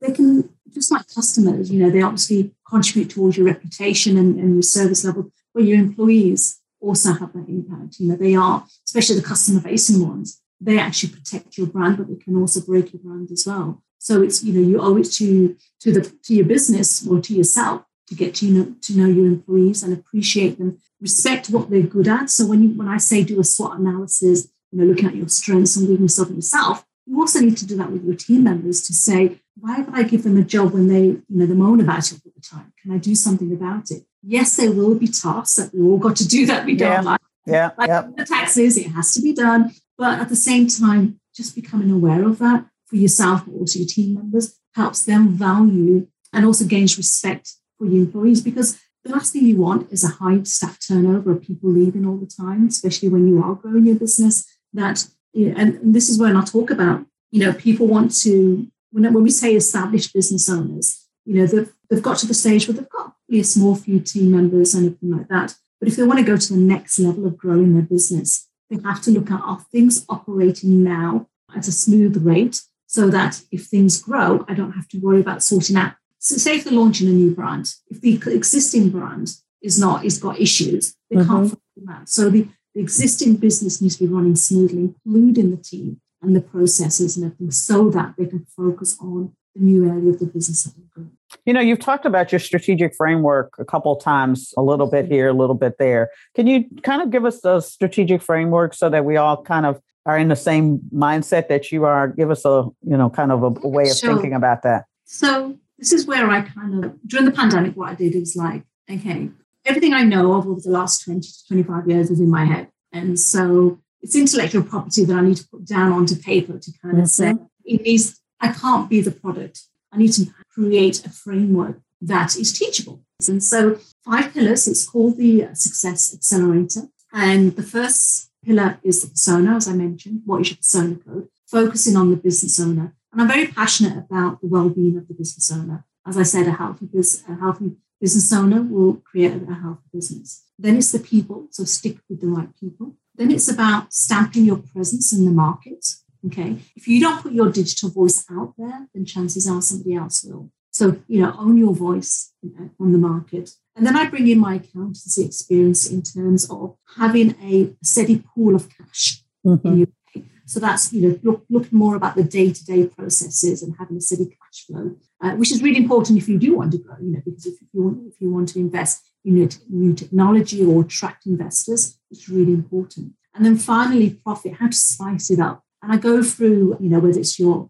they 0.02 0.12
can, 0.12 0.50
just 0.72 0.92
like 0.92 1.08
customers, 1.14 1.72
you 1.72 1.80
know, 1.80 1.92
they 1.92 2.02
obviously 2.02 2.56
contribute 2.68 3.12
towards 3.12 3.38
your 3.38 3.46
reputation 3.46 4.18
and, 4.18 4.40
and 4.40 4.56
your 4.56 4.64
service 4.64 5.06
level, 5.06 5.32
but 5.54 5.64
your 5.64 5.78
employees 5.78 6.60
also 6.80 7.14
have 7.14 7.32
that 7.34 7.48
impact. 7.48 8.00
You 8.00 8.10
know, 8.10 8.16
they 8.16 8.36
are, 8.36 8.66
especially 8.86 9.18
the 9.18 9.28
customer 9.28 9.62
facing 9.62 10.08
ones, 10.08 10.42
they 10.63 10.80
actually 10.80 11.13
protect 11.13 11.58
your 11.58 11.67
brand, 11.67 11.97
but 11.97 12.08
they 12.08 12.15
can 12.15 12.36
also 12.36 12.62
break 12.62 12.93
your 12.93 13.02
brand 13.02 13.30
as 13.32 13.43
well. 13.45 13.84
So 13.99 14.21
it's 14.21 14.43
you 14.43 14.54
know 14.54 14.67
you 14.67 14.80
owe 14.80 14.97
it 14.97 15.12
to 15.13 15.56
to 15.82 15.91
the 15.91 16.02
to 16.26 16.34
your 16.34 16.45
business 16.45 17.06
or 17.08 17.19
to 17.21 17.34
yourself 17.34 17.84
to 18.08 18.15
get 18.15 18.36
to 18.36 18.45
know 18.49 18.76
to 18.82 18.97
know 18.97 19.08
your 19.08 19.28
employees 19.28 19.84
and 19.84 19.93
appreciate 19.93 20.58
them, 20.58 20.78
respect 21.02 21.49
what 21.49 21.69
they're 21.69 21.82
good 21.82 22.08
at. 22.08 22.30
So 22.30 22.45
when 22.45 22.63
you 22.63 22.69
when 22.69 22.88
I 22.88 22.97
say 22.97 23.23
do 23.23 23.39
a 23.39 23.43
SWOT 23.43 23.80
analysis, 23.80 24.47
you 24.71 24.80
know, 24.80 24.86
looking 24.86 25.08
at 25.08 25.15
your 25.15 25.30
strengths 25.30 25.76
and 25.76 25.88
weaknesses 25.88 26.19
of 26.19 26.36
yourself, 26.36 26.86
you 27.06 27.19
also 27.19 27.39
need 27.39 27.58
to 27.58 27.65
do 27.65 27.76
that 27.78 27.91
with 27.91 28.04
your 28.04 28.15
team 28.15 28.43
members 28.43 28.82
to 28.88 28.93
say, 28.93 29.39
why 29.60 29.80
would 29.80 29.93
I 29.93 30.04
give 30.04 30.23
them 30.23 30.38
a 30.38 30.43
job 30.43 30.73
when 30.73 30.88
they, 30.88 31.04
you 31.06 31.23
know, 31.30 31.45
they 31.45 31.54
moan 31.54 31.80
about 31.80 32.12
it 32.12 32.19
all 32.26 32.32
the 32.36 32.41
time? 32.41 32.73
Can 32.82 32.91
I 32.91 32.97
do 32.97 33.15
something 33.15 33.52
about 33.54 33.91
it? 33.91 34.04
Yes, 34.21 34.56
there 34.56 34.71
will 34.71 34.95
be 34.95 35.08
tasks 35.08 35.56
that 35.56 35.73
we 35.73 35.82
all 35.82 35.97
got 35.97 36.15
to 36.17 36.28
do 36.28 36.45
that 36.47 36.65
we 36.65 36.73
Yeah. 36.73 36.95
don't 36.95 37.06
like. 37.06 37.21
Yeah. 37.45 37.71
Like 37.78 37.89
yep. 37.89 38.15
the 38.15 38.26
taxes, 38.26 38.78
it 38.78 38.88
has 38.88 39.13
to 39.13 39.21
be 39.21 39.34
done. 39.34 39.71
But 39.98 40.20
at 40.20 40.30
the 40.30 40.36
same 40.36 40.68
time, 40.68 41.20
just 41.36 41.56
becoming 41.56 41.92
aware 41.92 42.28
of 42.28 42.40
that 42.40 42.66
for 42.86 42.96
yourself, 42.96 43.46
but 43.46 43.54
also 43.54 43.80
your 43.80 43.88
team 43.88 44.16
members, 44.16 44.60
helps 44.76 45.06
them 45.06 45.30
value 45.30 46.08
and 46.32 46.46
also 46.46 46.66
gains 46.66 46.98
respect 46.98 47.54
for 47.78 47.86
your 47.86 48.02
employees. 48.02 48.42
Because 48.42 48.80
the 49.04 49.12
last 49.12 49.34
thing 49.34 49.46
you 49.46 49.58
want 49.58 49.92
is 49.92 50.04
a 50.04 50.08
high 50.08 50.42
staff 50.44 50.80
turnover 50.86 51.32
of 51.32 51.42
people 51.42 51.70
leaving 51.70 52.06
all 52.06 52.18
the 52.18 52.26
time, 52.26 52.68
especially 52.68 53.10
when 53.10 53.28
you 53.28 53.44
are 53.44 53.56
growing 53.56 53.86
your 53.86 53.96
business. 53.96 54.48
That 54.74 55.06
and, 55.36 55.94
this 55.94 56.10
is 56.10 56.20
when 56.20 56.36
I 56.36 56.44
talk 56.44 56.70
about, 56.70 57.06
you 57.32 57.40
know, 57.40 57.54
people 57.54 57.88
want 57.88 58.16
to 58.22 58.68
when, 58.92 59.12
when 59.12 59.24
we 59.24 59.32
say 59.32 59.56
established 59.56 60.14
business 60.14 60.50
owners, 60.50 61.08
you 61.26 61.36
know, 61.36 61.48
they've, 61.48 61.74
they've 61.90 62.02
got 62.02 62.18
to 62.20 62.28
the 62.28 62.34
stage 62.34 62.68
where 62.68 62.76
they've 62.76 62.90
got 62.90 63.16
probably 63.26 63.42
a 63.42 63.44
small 63.44 63.76
few 63.76 64.00
team 64.00 64.32
members 64.32 64.74
and 64.74 64.86
everything 64.86 65.18
like 65.18 65.28
that. 65.30 65.56
But 65.80 65.90
if 65.90 65.96
they 65.96 66.04
want 66.04 66.20
to 66.20 66.26
go 66.26 66.38
to 66.38 66.54
the 66.54 66.60
next 66.60 67.00
level 67.00 67.26
of 67.26 67.38
growing 67.38 67.74
their 67.74 67.84
business, 67.84 68.48
they 68.82 68.88
have 68.88 69.02
to 69.04 69.12
look 69.12 69.30
at 69.32 69.42
are 69.42 69.60
things 69.72 70.06
operating 70.10 70.84
now 70.84 71.28
at 71.56 71.68
a 71.68 71.72
smooth 71.72 72.26
rate 72.26 72.62
so 72.88 73.10
that 73.10 73.42
if 73.52 73.66
things 73.66 74.02
grow, 74.02 74.46
I 74.48 74.54
don't 74.54 74.74
have 74.74 74.88
to 74.90 75.00
worry 75.00 75.20
about 75.22 75.44
sorting 75.44 75.76
out. 75.76 75.94
So 76.20 76.38
say 76.38 76.58
if 76.58 76.64
they're 76.64 76.74
launching 76.74 77.08
a 77.08 77.12
new 77.12 77.32
brand, 77.32 77.74
if 77.90 78.02
the 78.02 78.14
existing 78.34 78.90
brand 78.90 79.36
is 79.62 79.80
not, 79.80 80.06
is 80.06 80.18
got 80.20 80.40
issues, 80.40 80.96
they 81.10 81.18
can't 81.18 81.30
Mhm. 81.30 81.50
focus 81.50 81.60
on 81.80 81.86
that. 81.86 82.10
So 82.10 82.30
the, 82.30 82.48
the 82.74 82.82
existing 82.82 83.38
business 83.38 83.82
needs 83.82 83.98
to 83.98 84.06
be 84.08 84.14
running 84.14 84.36
smoothly, 84.36 84.94
including 85.06 85.52
the 85.52 85.58
team 85.58 86.02
and 86.22 86.36
the 86.36 86.42
processes 86.42 87.16
and 87.18 87.26
everything, 87.26 87.52
so 87.52 87.90
that 87.90 88.16
they 88.18 88.26
can 88.26 88.46
focus 88.56 88.96
on 89.00 89.34
the 89.56 89.63
new 89.63 89.88
area 89.88 90.10
of 90.10 90.20
the 90.20 90.26
business 90.26 90.63
that 90.63 90.76
they're 90.76 90.86
growing. 90.94 91.18
You 91.46 91.54
know, 91.54 91.62
you've 91.62 91.80
talked 91.80 92.06
about 92.06 92.32
your 92.32 92.39
strategic 92.39 92.96
framework 92.96 93.54
a 93.60 93.66
couple 93.66 93.92
of 93.96 94.04
times, 94.04 94.54
a 94.58 94.62
little 94.62 94.88
bit 94.88 95.08
here, 95.08 95.30
a 95.30 95.34
little 95.34 95.56
bit 95.56 95.78
there. 95.78 96.10
Can 96.36 96.48
you 96.48 96.66
kind 96.84 97.02
of 97.02 97.12
give 97.12 97.26
us 97.26 97.42
the 97.42 97.60
strategic 97.60 98.22
framework 98.22 98.74
so 98.74 98.89
that 98.89 99.06
we 99.06 99.18
all 99.18 99.42
kind 99.44 99.66
of 99.66 99.82
are 100.06 100.18
in 100.18 100.28
the 100.28 100.36
same 100.36 100.80
mindset 100.94 101.48
that 101.48 101.72
you 101.72 101.86
are? 101.86 102.08
Give 102.08 102.32
us 102.32 102.46
a, 102.46 102.68
you 102.84 102.98
know, 102.98 103.10
kind 103.10 103.32
of 103.32 103.44
a, 103.44 103.48
a 103.63 103.68
way 103.68 103.89
of 103.89 103.98
Sure. 103.98 104.13
thinking 104.13 104.34
about 104.34 104.63
that. 104.63 104.86
So 105.06 105.58
this 105.78 105.92
is 105.92 106.06
where 106.06 106.30
I 106.30 106.42
kind 106.42 106.86
of 106.86 106.96
during 107.06 107.26
the 107.26 107.32
pandemic, 107.32 107.76
what 107.76 107.89
I 107.89 107.96
did 107.96 108.16
is 108.16 108.36
like, 108.36 108.63
okay, 108.89 109.30
everything 109.66 109.94
I 109.94 110.04
know 110.04 110.34
of 110.34 110.48
over 110.48 110.62
the 110.62 110.70
last 110.70 111.04
20 111.04 111.22
to 111.22 111.48
25 111.48 111.89
years 111.89 112.10
is 112.10 112.20
in 112.20 112.30
my 112.30 112.46
head. 112.46 112.70
And 112.92 113.20
so 113.20 113.80
it's 114.02 114.16
intellectual 114.16 114.63
property 114.63 115.06
that 115.06 115.16
I 115.16 115.22
need 115.22 115.38
to 115.38 115.48
put 115.48 115.66
down 115.66 115.92
onto 115.92 116.16
paper 116.16 116.60
to 116.60 116.72
kind 116.82 117.00
of 117.00 117.06
mm-hmm. 117.06 117.38
say 117.38 117.46
it 117.66 117.82
needs 117.82 118.20
I 118.44 118.52
can't 118.52 118.90
be 118.90 119.00
the 119.02 119.12
product. 119.24 119.58
I 119.94 119.98
need 119.98 120.14
to 120.14 120.26
create 120.54 121.06
a 121.06 121.10
framework 121.10 121.80
that 122.02 122.36
is 122.36 122.52
teachable. 122.52 122.98
And 123.30 123.42
so 123.42 123.80
five 124.04 124.34
pillars, 124.34 124.68
it's 124.68 124.86
called 124.86 125.18
the 125.18 125.46
uh, 125.46 125.54
Success 125.54 126.14
Accelerator. 126.14 126.84
And 127.14 127.56
the 127.56 127.64
first 127.64 128.30
pillar 128.46 128.80
is 128.84 129.02
the 129.02 129.10
persona, 129.10 129.56
as 129.56 129.68
I 129.70 129.74
mentioned. 129.74 130.24
What 130.26 130.42
is 130.42 130.50
your 130.50 130.58
persona 130.58 130.96
code? 130.96 131.30
Focusing 131.48 131.96
on 131.96 132.10
the 132.10 132.18
business 132.18 132.60
owner. 132.60 132.94
And 133.12 133.22
I'm 133.22 133.30
very 133.30 133.48
passionate 133.48 133.98
about 133.98 134.42
the 134.42 134.48
well-being 134.48 134.98
of 134.98 135.08
the 135.08 135.14
business 135.14 135.50
owner. 135.50 135.86
As 136.06 136.18
I 136.18 136.24
said, 136.24 136.48
a 136.48 136.52
healthy, 136.52 136.88
bus- 136.94 137.24
a 137.30 137.36
healthy 137.36 137.78
business 138.02 138.34
owner 138.34 138.62
will 138.62 138.96
create 139.10 139.42
a 139.50 139.54
healthy 139.54 139.88
business. 139.94 140.44
Then 140.60 140.76
it's 140.76 140.92
the 140.92 141.00
people, 141.00 141.48
so 141.52 141.64
stick 141.64 141.98
with 142.10 142.20
the 142.20 142.28
right 142.28 142.50
people. 142.60 142.98
Then 143.16 143.32
it's 143.32 143.50
about 143.50 143.94
stamping 143.94 144.44
your 144.44 144.58
presence 144.58 145.14
in 145.14 145.24
the 145.24 145.32
market. 145.32 145.86
Okay. 146.26 146.60
If 146.76 146.88
you 146.88 147.00
don't 147.02 147.22
put 147.22 147.34
your 147.34 147.52
digital 147.52 147.90
voice 147.90 148.26
out 148.32 148.54
there, 148.58 148.88
then 148.94 149.06
chances 149.06 149.48
are 149.48 149.62
somebody 149.62 149.96
else 149.96 150.24
will. 150.24 150.52
So, 150.72 151.02
you 151.08 151.22
know, 151.22 151.36
own 151.38 151.58
your 151.58 151.76
voice 151.76 152.32
you 152.42 152.52
know, 152.58 152.70
on 152.80 152.92
the 152.92 152.98
market. 152.98 153.52
And 153.76 153.86
then 153.86 153.96
I 153.96 154.10
bring 154.10 154.28
in 154.28 154.40
my 154.40 154.56
accountancy 154.56 155.24
experience 155.26 155.90
in 155.90 156.02
terms 156.02 156.50
of 156.50 156.76
having 156.98 157.36
a 157.42 157.76
steady 157.84 158.24
pool 158.34 158.56
of 158.56 158.70
cash 158.70 159.24
Mhm. 159.46 159.88
pay. 160.14 160.24
So 160.46 160.60
that's, 160.60 160.92
you 160.94 161.02
know, 161.02 161.20
look, 161.24 161.46
look 161.50 161.72
more 161.72 161.96
about 161.96 162.16
the 162.16 162.24
day-to-day 162.24 162.88
processes 162.88 163.62
and 163.64 163.76
having 163.80 163.98
a 163.98 164.02
steady 164.02 164.26
cash 164.26 164.66
flow, 164.66 164.96
uh, 165.22 165.36
which 165.36 165.52
is 165.52 165.62
really 165.64 165.78
important 165.78 166.18
if 166.18 166.28
you 166.30 166.38
do 166.38 166.56
want 166.56 166.72
to 166.72 166.78
grow, 166.78 166.98
you 167.02 167.12
know, 167.12 167.22
because 167.26 167.46
if 167.46 167.56
you 167.74 167.84
want, 167.84 168.08
if 168.08 168.22
you 168.22 168.30
want 168.32 168.50
to 168.50 168.60
invest 168.60 169.02
in 169.26 169.36
new, 169.36 169.50
new 169.70 169.94
technology 169.94 170.64
or 170.64 170.82
attract 170.82 171.26
investors, 171.26 171.98
it's 172.12 172.30
really 172.30 172.54
important. 172.54 173.14
And 173.34 173.46
then 173.46 173.58
finally, 173.58 174.10
profit, 174.26 174.54
how 174.54 174.68
to 174.68 174.78
spice 174.78 175.30
it 175.32 175.40
up. 175.40 175.64
And 175.84 175.91
I 175.91 175.98
go 175.98 176.24
through, 176.24 176.78
you 176.80 176.89
know, 176.89 177.00
whether 177.00 177.19
it's 177.19 177.38
your 177.38 177.69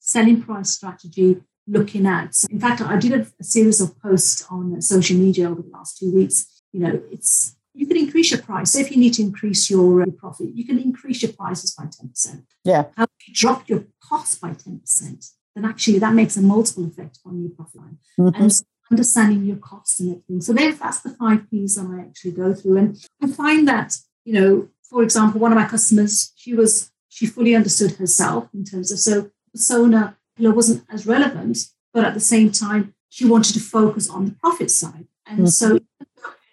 selling 0.00 0.42
price 0.42 0.70
strategy, 0.70 1.42
looking 1.68 2.06
at, 2.06 2.42
in 2.50 2.58
fact, 2.58 2.80
I 2.80 2.96
did 2.96 3.12
a, 3.12 3.44
series 3.44 3.80
of 3.82 4.00
posts 4.00 4.44
on 4.50 4.80
social 4.80 5.16
media 5.16 5.50
over 5.50 5.60
the 5.62 5.68
last 5.68 5.98
two 5.98 6.10
weeks. 6.12 6.62
You 6.72 6.80
know, 6.80 7.02
it's, 7.12 7.56
you 7.74 7.86
can 7.86 7.98
increase 7.98 8.30
your 8.30 8.40
price. 8.40 8.72
Say 8.72 8.80
if 8.80 8.90
you 8.90 8.96
need 8.96 9.12
to 9.14 9.22
increase 9.22 9.68
your 9.68 10.02
uh, 10.02 10.06
profit, 10.16 10.48
you 10.54 10.64
can 10.64 10.78
increase 10.78 11.22
your 11.22 11.32
prices 11.32 11.74
by 11.74 11.84
10%. 11.84 12.42
Yeah. 12.64 12.86
How 12.96 13.04
if 13.04 13.28
you 13.28 13.34
drop 13.34 13.68
your 13.68 13.84
cost 14.02 14.40
by 14.40 14.50
10%, 14.50 15.30
then 15.54 15.64
actually 15.66 15.98
that 15.98 16.14
makes 16.14 16.36
a 16.38 16.42
multiple 16.42 16.86
effect 16.86 17.18
on 17.26 17.42
your 17.42 17.50
profit 17.50 17.80
line 17.82 17.98
Mhm. 18.18 18.40
and 18.40 18.52
so 18.52 18.64
understanding 18.90 19.44
your 19.44 19.56
costs 19.56 20.00
and 20.00 20.08
everything. 20.10 20.40
So 20.40 20.52
that's 20.52 21.00
the 21.00 21.10
five 21.10 21.48
P's 21.50 21.76
that 21.76 21.86
I 21.86 22.00
actually 22.00 22.32
go 22.32 22.52
through. 22.54 22.76
And 22.78 23.06
I 23.22 23.26
find 23.28 23.68
that, 23.68 23.96
you 24.24 24.32
know, 24.32 24.68
for 24.82 25.02
example, 25.04 25.40
one 25.40 25.52
of 25.52 25.56
my 25.56 25.66
customers, 25.66 26.32
she 26.34 26.54
was, 26.54 26.90
she 27.20 27.26
fully 27.26 27.54
understood 27.54 27.92
herself 27.96 28.48
in 28.54 28.64
terms 28.64 28.90
of, 28.90 28.98
so 28.98 29.30
persona 29.52 30.16
pillar 30.38 30.54
wasn't 30.54 30.82
as 30.88 31.06
relevant, 31.06 31.58
but 31.92 32.02
at 32.02 32.14
the 32.14 32.26
same 32.34 32.50
time, 32.50 32.94
she 33.10 33.26
wanted 33.26 33.52
to 33.52 33.60
focus 33.60 34.08
on 34.08 34.24
the 34.24 34.30
profit 34.42 34.70
side. 34.70 35.06
And 35.26 35.40
Mhm. 35.40 35.52
so 35.52 35.66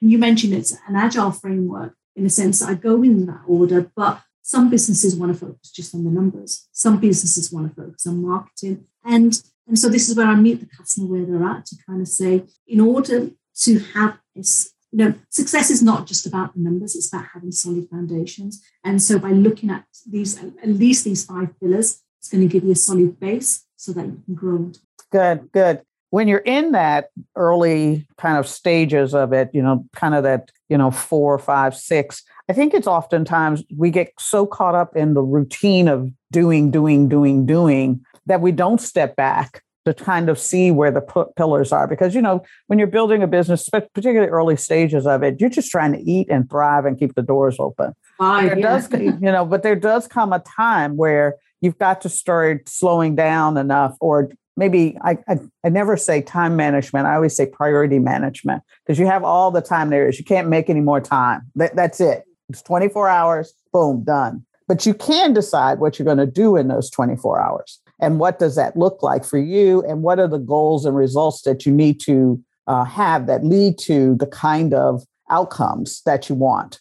you 0.02 0.18
mentioned 0.18 0.54
it's 0.54 0.74
an 0.90 0.96
agile 1.06 1.32
framework 1.32 1.96
in 2.18 2.26
a 2.26 2.30
sense 2.30 2.60
that 2.60 2.68
I 2.68 2.74
go 2.74 3.02
in 3.02 3.28
that 3.28 3.44
order, 3.48 3.90
but 3.96 4.24
some 4.42 4.70
businesses 4.70 5.16
want 5.16 5.32
to 5.32 5.40
focus 5.46 5.72
just 5.72 5.96
on 5.96 6.04
the 6.04 6.12
numbers. 6.12 6.68
Some 6.74 7.00
businesses 7.00 7.50
want 7.54 7.66
to 7.70 7.82
focus 7.82 8.06
on 8.06 8.22
marketing. 8.22 8.78
And, 9.06 9.42
and 9.68 9.80
so 9.80 9.88
this 9.88 10.10
is 10.10 10.18
where 10.18 10.28
I 10.28 10.36
meet 10.36 10.60
the 10.60 10.66
customer 10.78 11.08
where 11.08 11.26
they're 11.26 11.50
at 11.54 11.66
to 11.68 11.78
kind 11.88 12.02
of 12.02 12.10
say, 12.10 12.44
in 12.68 12.82
order 12.82 13.32
to 13.64 13.80
have 13.96 14.20
this, 14.36 14.74
know, 14.93 15.13
success 15.30 15.69
is 15.69 15.84
not 15.84 16.08
just 16.08 16.26
about 16.26 16.54
the 16.54 16.62
numbers, 16.62 16.95
it's 16.95 17.13
about 17.13 17.26
having 17.34 17.52
solid 17.52 17.89
foundations. 17.89 18.63
And 18.84 19.02
so 19.02 19.19
by 19.19 19.32
looking 19.32 19.69
at 19.69 19.86
these, 20.10 20.38
at 20.38 20.67
least 20.67 21.04
these 21.04 21.26
five 21.26 21.60
pillars, 21.60 22.04
it's 22.19 22.30
going 22.30 22.47
to 22.47 22.52
give 22.52 22.63
you 22.63 22.71
a 22.71 22.76
solid 22.76 23.19
base 23.19 23.65
so 23.76 23.91
that 23.93 24.06
you 24.06 24.21
can 24.26 24.36
grow. 24.36 24.71
Good, 25.12 25.52
good. 25.52 25.82
When 26.10 26.28
you're 26.28 26.39
in 26.39 26.71
that 26.71 27.10
early 27.36 28.08
kind 28.17 28.38
of 28.38 28.47
stages 28.47 29.13
of 29.13 29.34
it, 29.34 29.50
you 29.54 29.62
know, 29.62 29.86
kind 29.93 30.15
of 30.15 30.23
that, 30.23 30.52
you 30.69 30.78
know, 30.78 30.89
four, 30.89 31.38
five, 31.38 31.76
six, 31.76 32.23
I 32.50 32.54
think 32.54 32.73
it's 32.73 32.88
oftentimes 32.88 33.63
we 33.76 33.91
get 33.91 34.13
so 34.17 34.45
caught 34.45 34.73
up 34.73 34.95
in 34.95 35.13
the 35.13 35.21
routine 35.21 35.89
of 35.89 36.10
doing, 36.32 36.71
doing, 36.71 37.10
doing, 37.10 37.45
doing 37.45 38.06
that 38.26 38.41
we 38.41 38.54
don't 38.54 38.80
step 38.80 39.17
back 39.17 39.63
to 39.88 40.04
kind 40.04 40.30
of 40.30 40.38
see 40.38 40.69
where 40.69 40.91
the 40.91 41.02
p- 41.02 41.32
pillars 41.36 41.71
are. 41.71 41.88
Because, 41.88 42.13
you 42.13 42.21
know, 42.21 42.43
when 42.67 42.78
you're 42.78 42.88
building 42.88 43.23
a 43.23 43.28
business, 43.28 43.69
particularly 43.69 44.28
early 44.28 44.58
stages 44.58 45.08
of 45.08 45.23
it, 45.23 45.39
you're 45.39 45.50
just 45.50 45.71
trying 45.71 45.93
to 45.93 46.00
eat 46.00 46.28
and 46.30 46.50
thrive 46.50 46.86
and 46.86 47.00
keep 47.00 47.15
the 47.15 47.21
doors 47.21 47.56
open. 47.60 47.93
There 48.19 48.60
yeah. 48.60 48.80
does 48.80 48.91
you 48.91 49.19
know 49.19 49.45
but 49.45 49.63
there 49.63 49.76
does 49.76 50.08
come 50.08 50.34
a 50.34 50.39
time 50.39 50.97
where 50.97 51.36
you've 51.62 51.78
got 51.78 52.02
to 52.02 52.10
start 52.10 52.67
slowing 52.67 53.15
down 53.15 53.58
enough 53.58 53.95
or 54.00 54.32
maybe 54.56 54.97
I, 55.02 55.19
I, 55.28 55.38
I 55.63 55.69
never 55.69 55.97
say 55.97 56.21
time 56.21 56.56
management 56.56 57.06
i 57.06 57.13
always 57.13 57.36
say 57.36 57.45
priority 57.45 58.00
management 58.00 58.63
because 58.84 58.97
you 58.97 59.06
have 59.06 59.23
all 59.23 59.52
the 59.52 59.62
time 59.62 59.91
there 59.91 60.10
is. 60.10 60.17
You 60.17 60.26
can't 60.26 60.47
make 60.47 60.69
any 60.69 60.82
more 60.82 61.00
time. 61.00 61.41
That, 61.56 61.76
that's 61.76 62.00
it. 62.00 62.23
It's 62.50 62.62
24 62.63 63.08
hours 63.08 63.54
boom 63.71 64.04
done. 64.04 64.45
But 64.67 64.86
you 64.86 64.93
can 64.93 65.34
decide 65.34 65.80
what 65.80 65.97
you're 65.97 66.06
going 66.06 66.17
to 66.17 66.26
do 66.26 66.58
in 66.58 66.67
those 66.67 66.89
24 66.89 67.39
hours 67.39 67.80
and 68.00 68.20
what 68.20 68.40
does 68.40 68.56
that 68.56 68.78
look 68.78 69.02
like 69.02 69.26
for 69.26 69.38
you 69.38 69.84
and 69.84 70.04
what 70.04 70.20
are 70.20 70.28
the 70.28 70.38
goals 70.38 70.86
and 70.86 70.96
results 70.96 71.42
that 71.44 71.66
you 71.66 71.72
need 71.72 72.00
to 72.02 72.42
uh, 72.68 72.84
have 72.84 73.28
that 73.28 73.44
lead 73.44 73.78
to 73.80 74.16
the 74.16 74.28
kind 74.28 74.74
of 74.74 75.04
outcomes 75.30 76.02
that 76.06 76.30
you 76.30 76.36
want 76.36 76.80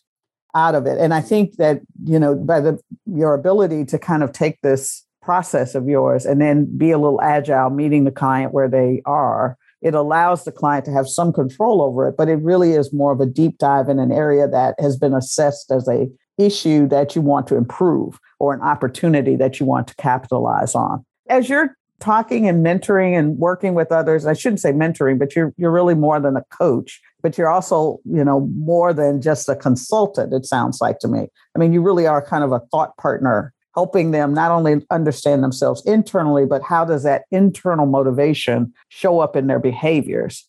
out 0.55 0.75
of 0.75 0.87
it. 0.87 0.99
And 0.99 1.13
I 1.13 1.21
think 1.21 1.57
that, 1.57 1.81
you 2.05 2.19
know, 2.19 2.35
by 2.35 2.61
the 2.61 2.79
your 3.07 3.35
ability 3.35 3.85
to 3.87 3.99
kind 3.99 4.23
of 4.23 4.33
take 4.33 4.61
this 4.63 5.05
process 5.23 5.75
of 5.75 5.89
yours 5.89 6.25
and 6.25 6.41
then 6.41 6.77
be 6.77 6.91
a 6.91 6.99
little 6.99 7.21
agile, 7.21 7.71
meeting 7.71 8.05
the 8.05 8.11
client 8.11 8.53
where 8.53 8.69
they 8.69 9.03
are, 9.05 9.57
it 9.83 9.95
allows 9.95 10.45
the 10.45 10.53
client 10.53 10.85
to 10.87 10.93
have 10.93 11.09
some 11.09 11.33
control 11.33 11.83
over 11.83 12.09
it, 12.09 12.17
but 12.17 12.29
it 12.29 12.41
really 12.43 12.73
is 12.73 12.93
more 12.93 13.13
of 13.13 13.21
a 13.21 13.27
deep 13.27 13.59
dive 13.59 13.89
in 13.89 13.99
an 13.99 14.13
area 14.13 14.49
that 14.49 14.75
has 14.81 14.97
been 14.97 15.15
assessed 15.15 15.71
as 15.71 15.87
a 15.89 16.09
issue 16.39 16.89
that 16.89 17.15
you 17.15 17.23
want 17.23 17.47
to 17.47 17.57
improve 17.57 18.19
or 18.39 18.53
an 18.53 18.61
opportunity 18.61 19.37
that 19.37 19.59
you 19.59 19.67
want 19.67 19.89
to 19.89 19.95
capitalize 19.97 20.75
on. 20.75 21.05
As 21.29 21.49
you're 21.49 21.77
talking 22.01 22.49
and 22.49 22.65
mentoring 22.65 23.19
and 23.19 23.39
working 23.39 23.75
with 23.75 23.91
others, 23.91 24.27
I 24.27 24.35
shouldn't 24.35 24.61
say 24.61 24.73
mentoring, 24.73 25.19
but 25.19 25.35
you're 25.35 25.53
you're 25.57 25.73
really 25.73 25.95
more 25.95 26.21
than 26.21 26.37
a 26.37 26.45
coach 26.51 27.01
but 27.27 27.37
you're 27.37 27.51
also, 27.51 27.99
you 28.05 28.23
know, 28.23 28.49
more 28.55 28.93
than 28.93 29.21
just 29.21 29.49
a 29.49 29.57
consultant, 29.57 30.33
it 30.33 30.47
sounds 30.47 30.81
like 30.81 31.01
to 31.01 31.09
me. 31.09 31.27
I 31.57 31.59
mean, 31.59 31.73
you 31.73 31.83
really 31.83 32.07
are 32.07 32.25
kind 32.25 32.45
of 32.45 32.53
a 32.53 32.61
thought 32.71 32.97
partner 32.99 33.53
helping 33.75 34.13
them 34.13 34.33
not 34.33 34.53
only 34.53 34.87
understand 34.91 35.43
themselves 35.43 35.85
internally, 35.87 36.47
but 36.47 36.63
how 36.63 36.85
does 36.85 37.03
that 37.03 37.25
internal 37.33 37.85
motivation 37.85 38.73
show 38.91 39.19
up 39.19 39.35
in 39.35 39.49
their 39.49 39.59
behaviors? 39.59 40.49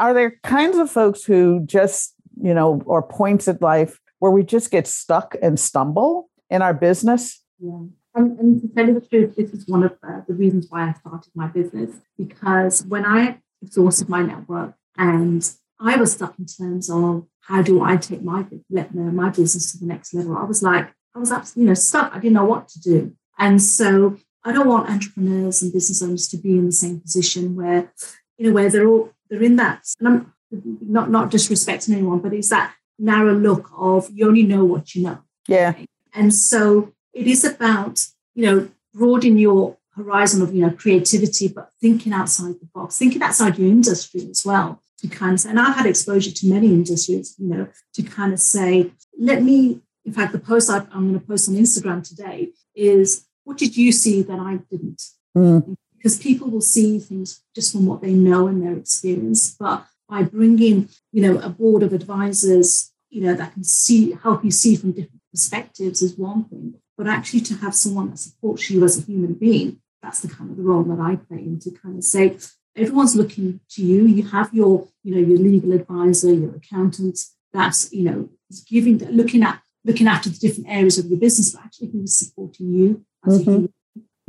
Are 0.00 0.12
there 0.12 0.40
kinds 0.42 0.78
of 0.78 0.90
folks 0.90 1.22
who 1.22 1.64
just, 1.64 2.12
you 2.42 2.52
know, 2.52 2.82
or 2.86 3.04
points 3.04 3.46
at 3.46 3.62
life 3.62 4.00
where 4.18 4.32
we 4.32 4.42
just 4.42 4.72
get 4.72 4.88
stuck 4.88 5.36
and 5.40 5.60
stumble 5.60 6.28
in 6.50 6.60
our 6.60 6.74
business? 6.74 7.40
Yeah. 7.60 7.82
And, 8.16 8.38
and 8.40 8.62
to 8.62 8.68
tell 8.68 8.86
you 8.86 8.94
the 8.94 9.06
truth, 9.06 9.36
this 9.36 9.52
is 9.52 9.68
one 9.68 9.82
of 9.84 9.92
uh, 10.02 10.22
the 10.26 10.34
reasons 10.34 10.66
why 10.70 10.88
I 10.88 10.92
started 10.94 11.30
my 11.34 11.48
business 11.48 11.90
because 12.16 12.82
when 12.86 13.04
I 13.04 13.38
exhausted 13.62 14.08
my 14.08 14.22
network 14.22 14.74
and 14.96 15.48
I 15.78 15.96
was 15.96 16.12
stuck 16.12 16.38
in 16.38 16.46
terms 16.46 16.88
of 16.90 17.26
how 17.40 17.62
do 17.62 17.82
I 17.82 17.96
take 17.96 18.22
my 18.22 18.46
let 18.70 18.94
my 18.94 19.28
business 19.28 19.72
to 19.72 19.78
the 19.78 19.86
next 19.86 20.14
level. 20.14 20.36
I 20.36 20.44
was 20.44 20.62
like, 20.62 20.92
I 21.14 21.18
was 21.18 21.30
absolutely 21.30 21.64
you 21.64 21.68
know 21.68 21.74
stuck. 21.74 22.12
I 22.12 22.18
didn't 22.18 22.34
know 22.34 22.44
what 22.44 22.68
to 22.68 22.80
do, 22.80 23.12
and 23.38 23.62
so 23.62 24.16
I 24.44 24.52
don't 24.52 24.68
want 24.68 24.90
entrepreneurs 24.90 25.62
and 25.62 25.72
business 25.72 26.02
owners 26.02 26.28
to 26.28 26.38
be 26.38 26.52
in 26.52 26.66
the 26.66 26.72
same 26.72 27.00
position 27.00 27.54
where 27.54 27.92
you 28.38 28.46
know 28.46 28.52
where 28.52 28.70
they're 28.70 28.88
all 28.88 29.12
they're 29.28 29.42
in 29.42 29.56
that. 29.56 29.84
And 30.00 30.08
I'm 30.08 30.34
not 30.80 31.10
not 31.10 31.30
disrespecting 31.30 31.92
anyone, 31.92 32.20
but 32.20 32.32
it's 32.32 32.48
that 32.48 32.74
narrow 32.98 33.34
look 33.34 33.70
of 33.76 34.08
you 34.12 34.26
only 34.26 34.42
know 34.42 34.64
what 34.64 34.94
you 34.94 35.02
know. 35.02 35.18
Yeah. 35.46 35.74
And 36.14 36.34
so 36.34 36.92
it 37.16 37.26
is 37.26 37.44
about 37.44 38.06
you 38.34 38.44
know 38.44 38.68
broadening 38.94 39.38
your 39.38 39.76
horizon 39.94 40.42
of 40.42 40.54
you 40.54 40.62
know 40.62 40.70
creativity, 40.70 41.48
but 41.48 41.70
thinking 41.80 42.12
outside 42.12 42.54
the 42.60 42.68
box, 42.74 42.98
thinking 42.98 43.22
outside 43.22 43.58
your 43.58 43.68
industry 43.68 44.28
as 44.30 44.44
well 44.44 44.82
to 44.98 45.08
kind 45.08 45.34
of 45.34 45.40
say, 45.40 45.50
and 45.50 45.60
I've 45.60 45.76
had 45.76 45.86
exposure 45.86 46.30
to 46.30 46.46
many 46.46 46.68
industries, 46.68 47.34
you 47.38 47.48
know, 47.48 47.68
to 47.94 48.02
kind 48.02 48.32
of 48.32 48.40
say, 48.40 48.92
let 49.18 49.42
me, 49.42 49.80
in 50.04 50.12
fact, 50.12 50.32
the 50.32 50.38
post 50.38 50.70
I, 50.70 50.78
am 50.78 51.08
going 51.08 51.20
to 51.20 51.26
post 51.26 51.48
on 51.48 51.54
Instagram 51.54 52.06
today 52.06 52.50
is, 52.74 53.26
what 53.44 53.58
did 53.58 53.76
you 53.76 53.92
see 53.92 54.22
that 54.22 54.38
I 54.38 54.60
didn't? 54.70 55.02
Mm. 55.36 55.76
Because 55.96 56.18
people 56.18 56.50
will 56.50 56.60
see 56.62 56.98
things 56.98 57.42
just 57.54 57.72
from 57.72 57.86
what 57.86 58.00
they 58.00 58.12
know 58.12 58.46
and 58.46 58.62
their 58.62 58.76
experience, 58.76 59.54
but 59.58 59.86
by 60.08 60.22
bringing, 60.22 60.88
you 61.12 61.22
know, 61.22 61.40
a 61.40 61.48
board 61.48 61.82
of 61.82 61.92
advisors, 61.92 62.92
you 63.10 63.22
know, 63.22 63.34
that 63.34 63.52
can 63.52 63.64
see 63.64 64.12
help 64.22 64.44
you 64.44 64.50
see 64.50 64.76
from 64.76 64.92
different 64.92 65.20
perspectives 65.30 66.00
is 66.00 66.16
one 66.16 66.44
thing, 66.44 66.74
but 66.96 67.06
actually 67.06 67.40
to 67.40 67.54
have 67.54 67.74
someone 67.74 68.10
that 68.10 68.18
supports 68.18 68.70
you 68.70 68.84
as 68.84 68.98
a 68.98 69.02
human 69.02 69.34
being, 69.34 69.80
that's 70.02 70.20
the 70.20 70.28
kind 70.28 70.50
of 70.50 70.56
the 70.56 70.62
role 70.62 70.84
that 70.84 71.00
I 71.00 71.16
play 71.16 71.38
and 71.38 71.60
to 71.62 71.70
kind 71.70 71.98
of 71.98 72.04
say, 72.04 72.36
everyone's 72.76 73.16
looking 73.16 73.60
to 73.70 73.82
you. 73.82 74.06
You 74.06 74.24
have 74.28 74.52
your, 74.52 74.88
you 75.02 75.14
know, 75.14 75.20
your 75.20 75.38
legal 75.38 75.72
advisor, 75.72 76.32
your 76.32 76.54
accountant 76.54 77.18
that's, 77.52 77.92
you 77.92 78.04
know, 78.04 78.28
giving, 78.68 78.98
looking 78.98 79.42
at, 79.42 79.60
looking 79.84 80.06
after 80.06 80.28
the 80.28 80.38
different 80.38 80.68
areas 80.68 80.98
of 80.98 81.06
your 81.06 81.18
business, 81.18 81.50
but 81.50 81.64
actually 81.64 81.88
who 81.88 82.02
is 82.02 82.18
supporting 82.18 82.72
you 82.72 83.04
mm-hmm. 83.26 83.66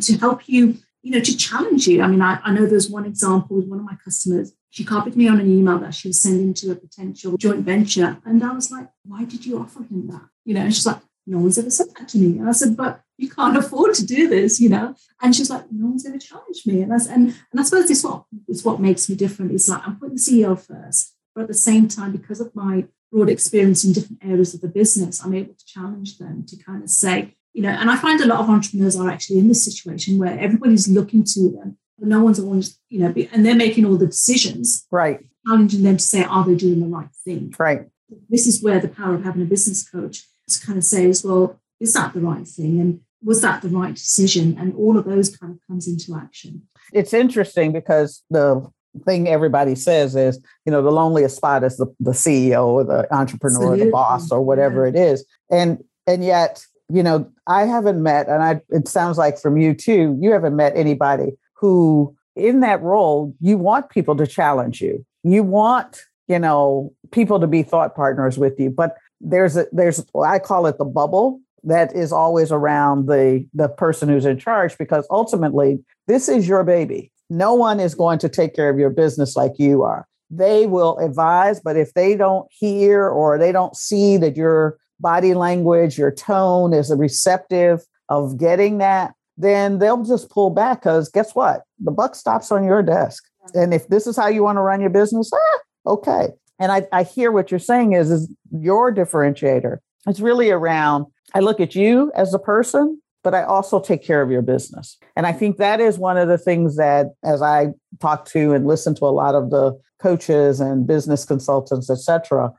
to 0.01 0.17
help 0.17 0.47
you, 0.47 0.77
you 1.01 1.11
know, 1.11 1.19
to 1.19 1.35
challenge 1.35 1.87
you. 1.87 2.01
I 2.01 2.07
mean, 2.07 2.21
I, 2.21 2.39
I 2.43 2.53
know 2.53 2.65
there's 2.65 2.89
one 2.89 3.05
example 3.05 3.57
with 3.57 3.67
one 3.67 3.79
of 3.79 3.85
my 3.85 3.97
customers. 4.03 4.53
She 4.69 4.83
copied 4.83 5.15
me 5.15 5.27
on 5.27 5.39
an 5.39 5.51
email 5.51 5.79
that 5.79 5.95
she 5.95 6.09
was 6.09 6.21
sending 6.21 6.53
to 6.55 6.71
a 6.71 6.75
potential 6.75 7.37
joint 7.37 7.65
venture. 7.65 8.17
And 8.25 8.43
I 8.43 8.53
was 8.53 8.71
like, 8.71 8.89
why 9.03 9.25
did 9.25 9.45
you 9.45 9.59
offer 9.59 9.79
him 9.79 10.07
that? 10.07 10.29
You 10.45 10.53
know, 10.53 10.65
she's 10.69 10.85
like, 10.85 10.99
no 11.27 11.39
one's 11.39 11.57
ever 11.57 11.69
said 11.69 11.87
that 11.97 12.07
to 12.09 12.17
me. 12.17 12.39
And 12.39 12.47
I 12.47 12.53
said, 12.53 12.77
but 12.77 13.01
you 13.17 13.29
can't 13.29 13.57
afford 13.57 13.93
to 13.95 14.05
do 14.05 14.27
this, 14.27 14.59
you 14.59 14.69
know? 14.69 14.95
And 15.21 15.35
she's 15.35 15.49
like, 15.49 15.65
no 15.71 15.87
one's 15.87 16.05
ever 16.05 16.17
challenged 16.17 16.65
me. 16.65 16.81
And, 16.81 16.91
that's, 16.91 17.07
and, 17.07 17.35
and 17.51 17.59
I 17.59 17.63
suppose 17.63 17.87
this 17.87 18.03
what, 18.03 18.23
is 18.47 18.63
what 18.63 18.79
makes 18.79 19.09
me 19.09 19.15
different. 19.15 19.51
It's 19.51 19.67
like 19.67 19.85
I'm 19.85 19.99
putting 19.99 20.15
the 20.15 20.21
CEO 20.21 20.59
first, 20.59 21.15
but 21.35 21.41
at 21.41 21.47
the 21.47 21.53
same 21.53 21.87
time, 21.87 22.11
because 22.11 22.39
of 22.39 22.55
my 22.55 22.85
broad 23.11 23.29
experience 23.29 23.83
in 23.83 23.93
different 23.93 24.23
areas 24.23 24.53
of 24.53 24.61
the 24.61 24.67
business, 24.67 25.23
I'm 25.23 25.33
able 25.33 25.53
to 25.53 25.65
challenge 25.65 26.17
them 26.17 26.45
to 26.47 26.57
kind 26.57 26.83
of 26.83 26.89
say, 26.89 27.35
you 27.53 27.63
know, 27.63 27.69
and 27.69 27.89
I 27.89 27.97
find 27.97 28.21
a 28.21 28.27
lot 28.27 28.39
of 28.39 28.49
entrepreneurs 28.49 28.95
are 28.95 29.09
actually 29.09 29.39
in 29.39 29.47
this 29.47 29.65
situation 29.65 30.17
where 30.17 30.39
everybody's 30.39 30.87
looking 30.87 31.23
to 31.23 31.49
them, 31.49 31.77
but 31.97 32.07
no 32.07 32.23
one's 32.23 32.39
always, 32.39 32.79
you 32.89 32.99
know, 32.99 33.13
and 33.31 33.45
they're 33.45 33.55
making 33.55 33.85
all 33.85 33.97
the 33.97 34.05
decisions. 34.05 34.85
Right. 34.91 35.25
Challenging 35.47 35.83
them 35.83 35.97
to 35.97 36.03
say, 36.03 36.23
are 36.23 36.45
they 36.45 36.55
doing 36.55 36.79
the 36.79 36.87
right 36.87 37.09
thing? 37.25 37.53
Right. 37.57 37.87
This 38.29 38.45
is 38.45 38.61
where 38.61 38.79
the 38.79 38.87
power 38.87 39.15
of 39.15 39.23
having 39.23 39.41
a 39.41 39.45
business 39.45 39.87
coach 39.89 40.23
to 40.47 40.65
kind 40.65 40.77
of 40.77 40.83
say 40.83 41.05
says, 41.07 41.23
well, 41.23 41.59
is 41.79 41.93
that 41.93 42.13
the 42.13 42.21
right 42.21 42.47
thing? 42.47 42.79
And 42.79 43.01
was 43.23 43.41
that 43.41 43.61
the 43.61 43.69
right 43.69 43.93
decision? 43.93 44.57
And 44.59 44.73
all 44.75 44.97
of 44.97 45.05
those 45.05 45.35
kind 45.35 45.53
of 45.53 45.59
comes 45.67 45.87
into 45.87 46.15
action. 46.15 46.63
It's 46.93 47.13
interesting 47.13 47.71
because 47.71 48.23
the 48.29 48.65
thing 49.05 49.27
everybody 49.27 49.75
says 49.75 50.15
is, 50.15 50.39
you 50.65 50.71
know, 50.71 50.81
the 50.81 50.91
loneliest 50.91 51.35
spot 51.35 51.63
is 51.63 51.77
the, 51.77 51.87
the 51.99 52.11
CEO 52.11 52.65
or 52.65 52.83
the 52.83 53.13
entrepreneur 53.13 53.57
Absolutely. 53.57 53.81
or 53.81 53.85
the 53.85 53.91
boss 53.91 54.31
or 54.31 54.41
whatever 54.41 54.83
yeah. 54.83 54.89
it 54.89 54.95
is. 54.95 55.25
And 55.51 55.83
and 56.05 56.23
yet, 56.23 56.65
you 56.89 57.03
know, 57.03 57.29
I 57.47 57.65
haven't 57.65 58.01
met, 58.01 58.27
and 58.27 58.41
I 58.41 58.61
it 58.69 58.87
sounds 58.87 59.17
like 59.17 59.39
from 59.39 59.57
you 59.57 59.73
too, 59.73 60.17
you 60.21 60.31
haven't 60.31 60.55
met 60.55 60.75
anybody 60.75 61.33
who 61.53 62.15
in 62.37 62.59
that 62.61 62.81
role, 62.81 63.35
you 63.41 63.57
want 63.57 63.89
people 63.89 64.15
to 64.15 64.27
challenge 64.27 64.79
you. 64.79 65.05
You 65.23 65.43
want, 65.43 66.01
you 66.27 66.39
know, 66.39 66.93
people 67.11 67.39
to 67.39 67.47
be 67.47 67.63
thought 67.63 67.95
partners 67.95 68.37
with 68.37 68.59
you. 68.59 68.69
But 68.69 68.95
there's 69.21 69.57
a 69.57 69.65
there's 69.71 70.05
I 70.23 70.39
call 70.39 70.67
it 70.67 70.77
the 70.77 70.85
bubble 70.85 71.39
that 71.63 71.95
is 71.95 72.11
always 72.11 72.51
around 72.51 73.07
the 73.07 73.45
the 73.53 73.69
person 73.69 74.09
who's 74.09 74.25
in 74.25 74.39
charge 74.39 74.77
because 74.77 75.07
ultimately 75.09 75.83
this 76.07 76.29
is 76.29 76.47
your 76.47 76.63
baby. 76.63 77.11
No 77.29 77.53
one 77.53 77.79
is 77.79 77.95
going 77.95 78.19
to 78.19 78.29
take 78.29 78.55
care 78.55 78.69
of 78.69 78.79
your 78.79 78.89
business 78.89 79.35
like 79.35 79.59
you 79.59 79.83
are. 79.83 80.07
They 80.29 80.67
will 80.67 80.97
advise, 80.99 81.59
but 81.59 81.77
if 81.77 81.93
they 81.93 82.15
don't 82.15 82.47
hear 82.51 83.07
or 83.07 83.37
they 83.37 83.51
don't 83.51 83.75
see 83.75 84.17
that 84.17 84.37
your 84.37 84.77
body 84.99 85.33
language, 85.33 85.97
your 85.97 86.11
tone 86.11 86.73
is 86.73 86.93
receptive 86.95 87.81
of 88.09 88.37
getting 88.37 88.77
that, 88.77 89.13
then 89.37 89.79
they'll 89.79 90.03
just 90.03 90.29
pull 90.29 90.49
back 90.49 90.81
because 90.81 91.09
guess 91.09 91.35
what? 91.35 91.63
The 91.79 91.91
buck 91.91 92.15
stops 92.15 92.51
on 92.51 92.63
your 92.63 92.81
desk. 92.81 93.23
And 93.53 93.73
if 93.73 93.87
this 93.87 94.07
is 94.07 94.17
how 94.17 94.27
you 94.27 94.43
want 94.43 94.57
to 94.57 94.61
run 94.61 94.81
your 94.81 94.89
business, 94.89 95.31
ah, 95.33 95.59
okay. 95.91 96.29
And 96.59 96.71
I, 96.71 96.87
I 96.91 97.03
hear 97.03 97.31
what 97.31 97.51
you're 97.51 97.59
saying 97.59 97.93
is, 97.93 98.09
is 98.09 98.29
your 98.61 98.93
differentiator. 98.93 99.77
It's 100.07 100.19
really 100.19 100.51
around, 100.51 101.05
I 101.33 101.39
look 101.39 101.59
at 101.59 101.75
you 101.75 102.11
as 102.15 102.33
a 102.33 102.39
person, 102.39 103.01
but 103.23 103.33
I 103.33 103.43
also 103.43 103.79
take 103.79 104.03
care 104.03 104.21
of 104.21 104.31
your 104.31 104.41
business. 104.41 104.97
And 105.15 105.25
I 105.25 105.33
think 105.33 105.57
that 105.57 105.81
is 105.81 105.97
one 105.97 106.17
of 106.17 106.27
the 106.29 106.37
things 106.37 106.77
that, 106.77 107.07
as 107.23 107.41
I 107.41 107.73
talk 107.99 108.25
to 108.27 108.53
and 108.53 108.65
listen 108.65 108.95
to 108.95 109.05
a 109.05 109.07
lot 109.07 109.35
of 109.35 109.49
the 109.49 109.77
coaches 109.99 110.59
and 110.59 110.87
business 110.87 111.25
consultants, 111.25 111.89
et 111.89 111.97
cetera, 111.97 112.53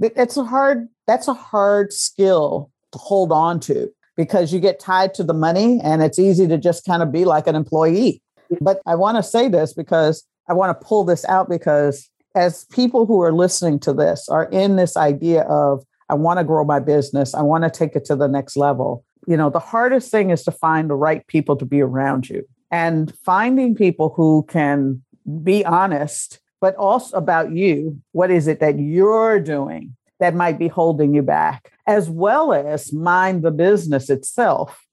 it's 0.00 0.36
a 0.36 0.44
hard, 0.44 0.88
that's 1.06 1.28
a 1.28 1.34
hard 1.34 1.92
skill 1.92 2.70
to 2.92 2.98
hold 2.98 3.32
on 3.32 3.60
to 3.60 3.90
because 4.16 4.52
you 4.52 4.60
get 4.60 4.80
tied 4.80 5.12
to 5.14 5.24
the 5.24 5.34
money 5.34 5.80
and 5.82 6.02
it's 6.02 6.18
easy 6.18 6.46
to 6.46 6.56
just 6.56 6.84
kind 6.84 7.02
of 7.02 7.12
be 7.12 7.24
like 7.24 7.46
an 7.46 7.54
employee. 7.54 8.22
But 8.60 8.80
I 8.86 8.94
want 8.94 9.16
to 9.16 9.22
say 9.22 9.48
this 9.48 9.74
because 9.74 10.24
I 10.48 10.52
want 10.52 10.78
to 10.78 10.86
pull 10.86 11.04
this 11.04 11.24
out 11.24 11.48
because 11.48 12.08
as 12.34 12.64
people 12.66 13.06
who 13.06 13.22
are 13.22 13.32
listening 13.32 13.78
to 13.80 13.92
this 13.92 14.28
are 14.28 14.44
in 14.44 14.76
this 14.76 14.96
idea 14.96 15.42
of, 15.42 15.84
I 16.08 16.14
want 16.14 16.38
to 16.38 16.44
grow 16.44 16.64
my 16.64 16.80
business, 16.80 17.34
I 17.34 17.42
want 17.42 17.64
to 17.64 17.70
take 17.70 17.96
it 17.96 18.04
to 18.06 18.16
the 18.16 18.28
next 18.28 18.56
level, 18.56 19.04
you 19.26 19.36
know, 19.36 19.50
the 19.50 19.58
hardest 19.58 20.10
thing 20.10 20.30
is 20.30 20.42
to 20.44 20.52
find 20.52 20.90
the 20.90 20.94
right 20.94 21.26
people 21.26 21.56
to 21.56 21.64
be 21.64 21.80
around 21.80 22.28
you 22.28 22.46
and 22.70 23.14
finding 23.24 23.74
people 23.74 24.12
who 24.14 24.44
can 24.48 25.02
be 25.42 25.64
honest, 25.64 26.40
but 26.60 26.74
also 26.76 27.16
about 27.16 27.52
you. 27.52 28.00
What 28.12 28.30
is 28.30 28.46
it 28.46 28.60
that 28.60 28.78
you're 28.78 29.40
doing 29.40 29.96
that 30.20 30.34
might 30.34 30.58
be 30.58 30.68
holding 30.68 31.14
you 31.14 31.22
back, 31.22 31.72
as 31.86 32.10
well 32.10 32.52
as 32.52 32.92
mind 32.92 33.42
the 33.42 33.50
business 33.50 34.10
itself 34.10 34.83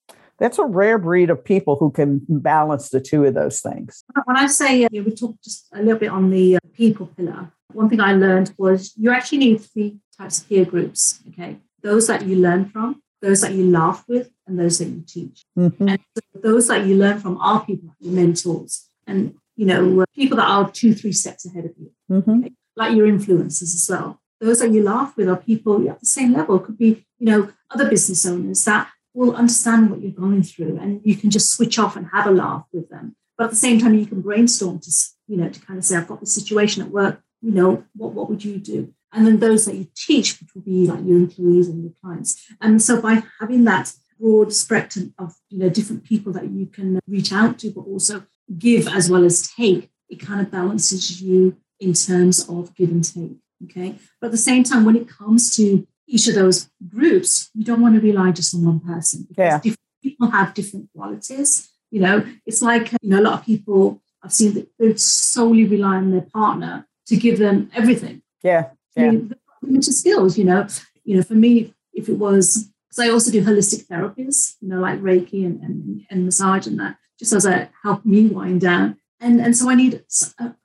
that's 0.42 0.58
a 0.58 0.66
rare 0.66 0.98
breed 0.98 1.30
of 1.30 1.46
people 1.46 1.76
who 1.76 1.92
can 1.92 2.26
balance 2.28 2.90
the 2.90 3.00
two 3.00 3.24
of 3.26 3.36
those 3.36 3.62
things. 3.62 4.04
When 4.26 4.36
I 4.36 4.48
say 4.48 4.84
uh, 4.86 4.90
we 4.92 5.12
talked 5.12 5.44
just 5.44 5.68
a 5.72 5.84
little 5.84 6.00
bit 6.00 6.10
on 6.10 6.32
the 6.32 6.56
uh, 6.56 6.60
people 6.74 7.06
pillar, 7.16 7.52
one 7.74 7.90
thing 7.90 8.02
I 8.02 8.14
learned 8.14 8.52
was 8.58 8.92
you 8.98 9.12
actually 9.12 9.38
need 9.38 9.62
three 9.62 10.00
types 10.18 10.40
of 10.40 10.50
peer 10.50 10.66
groups. 10.66 11.22
Okay, 11.30 11.58
those 11.84 12.08
that 12.08 12.26
you 12.26 12.38
learn 12.38 12.66
from, 12.66 13.04
those 13.22 13.42
that 13.42 13.54
you 13.54 13.70
laugh 13.70 14.04
with, 14.08 14.32
and 14.48 14.60
those 14.60 14.80
that 14.80 14.86
you 14.86 15.04
teach. 15.08 15.46
Mm-hmm. 15.58 15.88
And 15.88 16.00
so 16.16 16.40
those 16.42 16.68
that 16.70 16.88
you 16.88 16.96
learn 16.96 17.20
from 17.20 17.38
are 17.38 17.64
people 17.64 17.94
your 18.00 18.14
mentors, 18.14 18.88
and 19.06 19.36
you 19.56 19.68
know 19.68 20.02
uh, 20.02 20.06
people 20.16 20.38
that 20.38 20.50
are 20.50 20.72
two, 20.72 20.96
three 20.96 21.14
steps 21.14 21.46
ahead 21.46 21.66
of 21.66 21.74
you, 21.78 21.92
mm-hmm. 22.10 22.40
okay? 22.40 22.52
like 22.76 22.96
your 22.96 23.08
influencers 23.08 23.76
as 23.76 23.88
well. 23.88 24.20
Those 24.40 24.60
that 24.62 24.72
you 24.72 24.82
laugh 24.82 25.16
with 25.16 25.30
are 25.30 25.38
people 25.38 25.88
at 25.88 26.00
the 26.00 26.08
same 26.08 26.34
level. 26.34 26.58
Could 26.58 26.80
be 26.80 27.06
you 27.20 27.28
know 27.28 27.50
other 27.70 27.88
business 27.88 28.26
owners 28.26 28.66
that 28.66 28.90
will 29.14 29.36
understand 29.36 29.90
what 29.90 30.02
you're 30.02 30.12
going 30.12 30.44
through 30.44 30.78
and 30.80 31.02
you 31.04 31.16
can 31.16 31.30
just 31.30 31.52
switch 31.52 31.78
off 31.78 31.96
and 31.96 32.08
have 32.14 32.28
a 32.28 32.32
laugh 32.32 32.66
with 32.72 32.90
them. 32.90 33.16
But 33.38 33.46
at 33.46 33.50
the 33.50 33.56
same 33.58 33.80
time, 33.80 33.96
you 33.96 34.06
can 34.06 34.22
brainstorm 34.22 34.80
to, 34.80 34.92
you 35.28 35.38
know, 35.38 35.50
to 35.50 35.60
kind 35.60 35.78
of 35.78 35.86
say, 35.86 35.98
I've 35.98 36.08
got 36.08 36.20
this 36.20 36.34
situation 36.34 36.84
at 36.84 36.90
work, 36.90 37.22
you 37.42 37.52
know, 37.52 37.84
what, 37.96 38.14
what 38.14 38.30
would 38.30 38.44
you 38.44 38.58
do? 38.58 38.94
And 39.12 39.28
then 39.28 39.40
those 39.40 39.66
that 39.66 39.76
you 39.76 39.88
teach, 39.96 40.40
which 40.40 40.54
will 40.56 40.62
be 40.62 40.88
like 40.88 41.04
your 41.04 41.18
employees 41.18 41.68
and 41.68 41.84
your 41.84 41.94
clients. 42.02 42.42
And 42.62 42.82
so 42.82 43.02
by 43.02 43.24
having 43.40 43.66
that 43.66 43.94
broad 44.20 44.54
spectrum 44.54 45.14
of, 45.18 45.34
you 45.50 45.60
know, 45.60 45.70
different 45.70 46.04
people 46.04 46.32
that 46.34 46.52
you 46.52 46.68
can 46.68 47.00
reach 47.08 47.34
out 47.34 47.60
to, 47.60 47.72
but 47.72 47.82
also 47.82 48.24
give 48.58 48.88
as 48.88 49.10
well 49.10 49.26
as 49.26 49.52
take, 49.52 49.90
it 50.10 50.20
kind 50.20 50.40
of 50.40 50.52
balances 50.52 51.22
you 51.22 51.58
in 51.80 51.94
terms 51.94 52.48
of 52.48 52.76
give 52.76 52.92
and 52.92 53.04
take. 53.04 53.38
Okay. 53.66 53.98
But 54.20 54.28
at 54.28 54.32
the 54.32 54.38
same 54.38 54.64
time, 54.64 54.86
when 54.86 54.96
it 54.96 55.08
comes 55.08 55.56
to 55.58 55.88
each 56.12 56.28
of 56.28 56.36
those 56.36 56.70
groups, 56.90 57.50
you 57.54 57.64
don't 57.64 57.82
want 57.82 57.96
to 57.96 58.02
rely 58.02 58.32
just 58.32 58.54
on 58.54 58.66
one 58.66 58.80
person. 58.82 59.28
Yeah. 59.38 59.60
People 60.04 60.32
have 60.32 60.54
different 60.54 60.90
qualities. 60.96 61.70
You 61.90 62.02
know, 62.02 62.26
it's 62.46 62.62
like, 62.62 62.92
you 63.02 63.10
know, 63.10 63.20
a 63.20 63.26
lot 63.28 63.40
of 63.40 63.46
people 63.46 64.02
I've 64.24 64.34
seen 64.34 64.54
that 64.56 64.68
they 64.78 64.96
solely 64.96 65.66
rely 65.66 65.96
on 65.96 66.12
their 66.12 66.28
partner 66.34 66.88
to 67.08 67.16
give 67.16 67.40
them 67.40 67.72
everything. 67.74 68.22
Yeah. 68.44 68.70
Yeah. 68.96 69.04
I 69.04 69.12
mean, 69.12 69.36
limited 69.62 69.94
skills, 69.94 70.38
you 70.38 70.46
know. 70.46 70.68
You 71.04 71.18
know, 71.18 71.24
for 71.24 71.34
me, 71.34 71.74
if 71.94 72.10
it 72.10 72.18
was 72.18 72.70
because 72.90 73.00
I 73.08 73.10
also 73.10 73.32
do 73.32 73.44
holistic 73.44 73.88
therapies, 73.88 74.56
you 74.62 74.68
know, 74.68 74.80
like 74.80 75.00
Reiki 75.00 75.46
and, 75.46 75.62
and, 75.62 76.06
and 76.10 76.26
massage 76.26 76.68
and 76.68 76.80
that, 76.80 76.98
just 77.18 77.34
as 77.34 77.46
a 77.46 77.70
help 77.84 78.06
me 78.06 78.28
wind 78.28 78.62
down. 78.62 78.98
And, 79.20 79.40
and 79.40 79.56
so 79.56 79.70
I 79.70 79.76
need, 79.76 80.04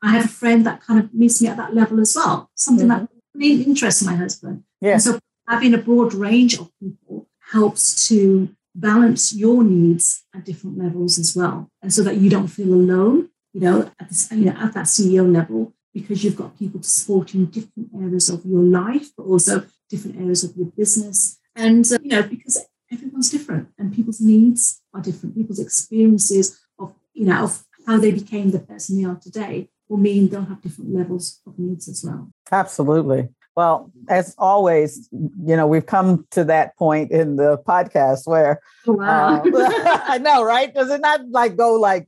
I 0.02 0.10
have 0.10 0.24
a 0.24 0.28
friend 0.28 0.66
that 0.66 0.80
kind 0.80 0.98
of 0.98 1.14
meets 1.14 1.40
me 1.40 1.48
at 1.48 1.56
that 1.56 1.74
level 1.74 2.00
as 2.00 2.14
well, 2.16 2.50
something 2.54 2.88
mm-hmm. 2.88 3.04
that 3.04 3.10
really 3.34 3.62
interests 3.62 4.02
my 4.02 4.16
husband. 4.16 4.64
Yeah. 4.80 4.94
And 4.94 5.02
so 5.02 5.18
having 5.48 5.74
a 5.74 5.78
broad 5.78 6.14
range 6.14 6.58
of 6.58 6.70
people 6.80 7.28
helps 7.52 8.08
to 8.08 8.48
balance 8.74 9.34
your 9.34 9.62
needs 9.62 10.24
at 10.34 10.44
different 10.44 10.78
levels 10.78 11.18
as 11.18 11.34
well. 11.34 11.70
And 11.82 11.92
so 11.92 12.02
that 12.02 12.18
you 12.18 12.28
don't 12.28 12.48
feel 12.48 12.74
alone, 12.74 13.30
you 13.52 13.60
know, 13.60 13.90
at 13.98 14.08
this, 14.08 14.30
you 14.30 14.44
know, 14.44 14.56
at 14.58 14.74
that 14.74 14.84
CEO 14.84 15.30
level, 15.32 15.72
because 15.94 16.22
you've 16.22 16.36
got 16.36 16.58
people 16.58 16.80
to 16.80 16.88
support 16.88 17.32
you 17.32 17.40
in 17.40 17.46
different 17.46 17.90
areas 17.94 18.28
of 18.28 18.44
your 18.44 18.62
life, 18.62 19.08
but 19.16 19.24
also 19.24 19.64
different 19.88 20.20
areas 20.20 20.44
of 20.44 20.54
your 20.56 20.66
business. 20.66 21.38
And, 21.54 21.90
uh, 21.90 21.98
you 22.02 22.10
know, 22.10 22.22
because 22.22 22.66
everyone's 22.92 23.30
different 23.30 23.68
and 23.78 23.94
people's 23.94 24.20
needs 24.20 24.82
are 24.92 25.00
different, 25.00 25.34
people's 25.34 25.58
experiences 25.58 26.60
of, 26.78 26.92
you 27.14 27.24
know, 27.24 27.44
of 27.44 27.64
how 27.86 27.98
they 27.98 28.10
became 28.10 28.50
the 28.50 28.58
person 28.58 28.98
they 28.98 29.08
are 29.08 29.16
today 29.16 29.70
will 29.88 29.96
mean 29.96 30.28
they'll 30.28 30.44
have 30.44 30.60
different 30.60 30.92
levels 30.92 31.40
of 31.46 31.58
needs 31.58 31.88
as 31.88 32.04
well. 32.04 32.30
Absolutely. 32.50 33.28
Well, 33.56 33.90
as 34.08 34.34
always, 34.38 35.08
you 35.12 35.56
know, 35.56 35.66
we've 35.66 35.86
come 35.86 36.26
to 36.32 36.44
that 36.44 36.76
point 36.76 37.10
in 37.10 37.36
the 37.36 37.58
podcast 37.66 38.26
where 38.26 38.60
oh, 38.86 38.92
wow. 38.92 39.42
uh, 39.42 39.42
I 40.04 40.18
know, 40.18 40.44
right? 40.44 40.72
Does 40.74 40.90
it 40.90 41.00
not 41.00 41.28
like 41.30 41.56
go 41.56 41.74
like 41.74 42.06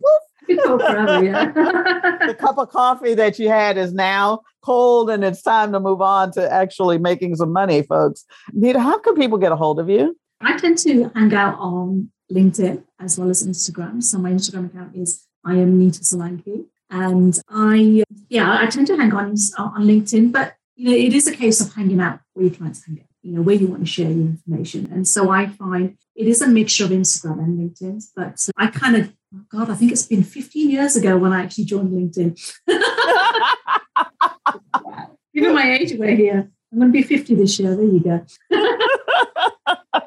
Go 0.56 0.78
forever, 0.78 1.24
yeah. 1.24 1.52
the 2.26 2.34
cup 2.38 2.58
of 2.58 2.70
coffee 2.70 3.14
that 3.14 3.38
you 3.38 3.48
had 3.48 3.76
is 3.76 3.92
now 3.92 4.40
cold 4.62 5.10
and 5.10 5.22
it's 5.24 5.42
time 5.42 5.72
to 5.72 5.80
move 5.80 6.00
on 6.00 6.32
to 6.32 6.52
actually 6.52 6.98
making 6.98 7.36
some 7.36 7.52
money, 7.52 7.82
folks. 7.82 8.24
Nita, 8.52 8.80
how 8.80 8.98
can 8.98 9.14
people 9.14 9.38
get 9.38 9.52
a 9.52 9.56
hold 9.56 9.78
of 9.78 9.90
you? 9.90 10.16
I 10.40 10.56
tend 10.56 10.78
to 10.78 11.10
hang 11.14 11.34
out 11.34 11.58
on 11.58 12.10
LinkedIn 12.32 12.82
as 13.00 13.18
well 13.18 13.28
as 13.28 13.46
Instagram. 13.46 14.02
So 14.02 14.18
my 14.18 14.30
Instagram 14.30 14.66
account 14.66 14.96
is 14.96 15.26
I 15.44 15.52
am 15.54 15.78
Nita 15.78 16.00
Solanki. 16.00 16.64
And 16.90 17.38
I, 17.50 18.04
yeah, 18.30 18.58
I 18.58 18.66
tend 18.66 18.86
to 18.86 18.96
hang 18.96 19.12
on 19.12 19.34
on 19.58 19.82
LinkedIn, 19.84 20.32
but 20.32 20.54
you 20.78 20.88
know, 20.88 20.96
it 20.96 21.12
is 21.12 21.26
a 21.26 21.34
case 21.34 21.60
of 21.60 21.74
hanging 21.74 22.00
out 22.00 22.20
where 22.34 22.46
your 22.46 22.54
clients 22.54 22.86
hang 22.86 23.00
out, 23.00 23.08
you 23.22 23.32
know, 23.32 23.42
where 23.42 23.56
you 23.56 23.66
want 23.66 23.84
to 23.84 23.90
share 23.90 24.08
your 24.08 24.26
information. 24.26 24.88
And 24.92 25.08
so 25.08 25.28
I 25.28 25.48
find 25.48 25.98
it 26.14 26.28
is 26.28 26.40
a 26.40 26.46
mixture 26.46 26.84
of 26.84 26.90
Instagram 26.90 27.40
and 27.40 27.58
LinkedIn, 27.58 28.04
but 28.14 28.38
I 28.56 28.68
kind 28.68 28.96
of, 28.96 29.12
oh 29.34 29.40
God, 29.50 29.70
I 29.70 29.74
think 29.74 29.90
it's 29.90 30.06
been 30.06 30.22
15 30.22 30.70
years 30.70 30.94
ago 30.94 31.18
when 31.18 31.32
I 31.32 31.42
actually 31.42 31.64
joined 31.64 31.90
LinkedIn. 31.90 32.38
Given 35.34 35.54
my 35.54 35.72
age 35.72 35.92
away 35.92 36.14
here, 36.14 36.48
I'm 36.72 36.78
going 36.78 36.92
to 36.92 36.96
be 36.96 37.02
50 37.02 37.34
this 37.34 37.58
year. 37.58 37.74
There 37.74 37.84
you 37.84 38.00
go. 38.00 38.24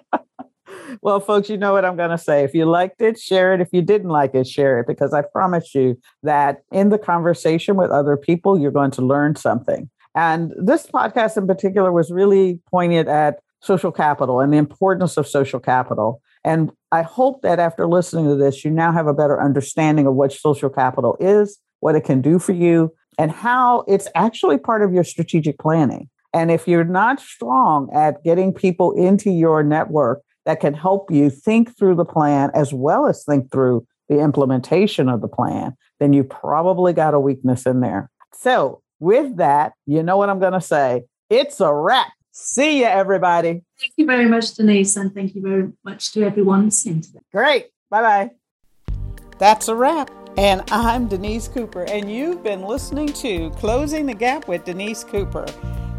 well, 1.02 1.20
folks, 1.20 1.50
you 1.50 1.58
know 1.58 1.74
what 1.74 1.84
I'm 1.84 1.98
going 1.98 2.12
to 2.12 2.18
say. 2.18 2.46
If 2.46 2.54
you 2.54 2.64
liked 2.64 3.02
it, 3.02 3.20
share 3.20 3.54
it. 3.54 3.60
If 3.60 3.74
you 3.74 3.82
didn't 3.82 4.08
like 4.10 4.34
it, 4.36 4.48
share 4.48 4.80
it, 4.80 4.88
because 4.88 5.14
I 5.14 5.22
promise 5.22 5.76
you 5.76 6.00
that 6.24 6.64
in 6.72 6.88
the 6.90 6.98
conversation 6.98 7.76
with 7.76 7.92
other 7.92 8.16
people, 8.16 8.58
you're 8.58 8.72
going 8.72 8.92
to 8.92 9.02
learn 9.02 9.36
something. 9.36 9.90
And 10.16 10.52
this 10.58 10.88
podcast 10.88 11.38
in 11.38 11.48
particular 11.48 11.92
was 11.92 12.12
really 12.12 12.60
pointed 12.70 13.08
at 13.08 13.40
social 13.62 13.92
capital 13.92 14.40
and 14.40 14.52
the 14.52 14.58
importance 14.58 15.18
of 15.18 15.28
social 15.28 15.60
capital. 15.60 16.22
And 16.44 16.72
I 16.92 17.04
hope 17.04 17.44
that 17.44 17.60
after 17.60 17.88
listening 17.88 18.26
to 18.26 18.36
this, 18.36 18.66
you 18.66 18.72
now 18.72 18.92
have 18.92 19.08
a 19.08 19.14
better 19.14 19.42
understanding 19.42 20.08
of 20.08 20.16
what 20.16 20.34
social 20.34 20.70
capital 20.70 21.16
is, 21.20 21.60
what 21.80 21.96
it 21.96 22.04
can 22.04 22.22
do 22.22 22.40
for 22.40 22.54
you, 22.54 22.92
and 23.18 23.32
how 23.32 23.84
it's 23.88 24.08
actually 24.16 24.58
part 24.58 24.82
of 24.82 24.94
your 24.94 25.04
strategic 25.04 25.60
planning. 25.60 26.10
And 26.34 26.50
if 26.50 26.68
you're 26.68 26.84
not 26.84 27.20
strong 27.20 27.90
at 27.94 28.24
getting 28.24 28.54
people 28.54 28.94
into 28.94 29.30
your 29.30 29.64
network 29.64 30.22
that 30.46 30.60
can 30.60 30.74
help 30.74 31.12
you 31.12 31.30
think 31.30 31.78
through 31.78 31.96
the 31.96 32.06
plan 32.06 32.50
as 32.54 32.74
well 32.74 33.06
as 33.06 33.24
think 33.24 33.52
through 33.52 33.86
the 34.10 34.20
implementation 34.20 35.08
of 35.08 35.22
the 35.22 35.28
plan, 35.28 35.76
then 36.00 36.14
you 36.14 36.24
probably 36.24 36.94
got 36.94 37.14
a 37.14 37.20
weakness 37.20 37.66
in 37.66 37.82
there. 37.82 38.10
So, 38.34 38.82
with 39.02 39.38
that, 39.38 39.74
you 39.86 40.04
know 40.04 40.16
what 40.16 40.30
I'm 40.30 40.40
going 40.40 40.54
to 40.54 40.62
say. 40.62 41.04
It's 41.30 41.60
a 41.60 41.74
wrap. 41.74 42.14
See 42.32 42.80
you, 42.80 42.86
everybody. 42.86 43.64
Thank 43.80 43.94
you 43.98 44.06
very 44.06 44.26
much, 44.26 44.54
Denise, 44.54 44.96
and 44.96 45.14
thank 45.14 45.36
you 45.36 45.42
very 45.42 45.70
much 45.84 46.14
to 46.14 46.24
everyone 46.24 46.66
listening 46.66 47.02
today. 47.02 47.20
Great. 47.34 47.66
Bye 47.90 48.02
bye. 48.02 48.96
That's 49.38 49.68
a 49.68 49.76
wrap. 49.76 50.10
And 50.38 50.64
I'm 50.72 51.08
Denise 51.08 51.50
Cooper, 51.50 51.84
and 51.84 52.10
you've 52.10 52.42
been 52.42 52.62
listening 52.62 53.08
to 53.08 53.50
Closing 53.52 54.06
the 54.06 54.14
Gap 54.14 54.48
with 54.48 54.64
Denise 54.64 55.04
Cooper. 55.04 55.46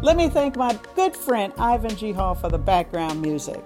Let 0.01 0.17
me 0.17 0.27
thank 0.27 0.55
my 0.55 0.79
good 0.95 1.15
friend 1.15 1.53
Ivan 1.59 1.95
G. 1.95 2.13
Hall 2.13 2.33
for 2.33 2.49
the 2.49 2.57
background 2.57 3.21
music. 3.21 3.63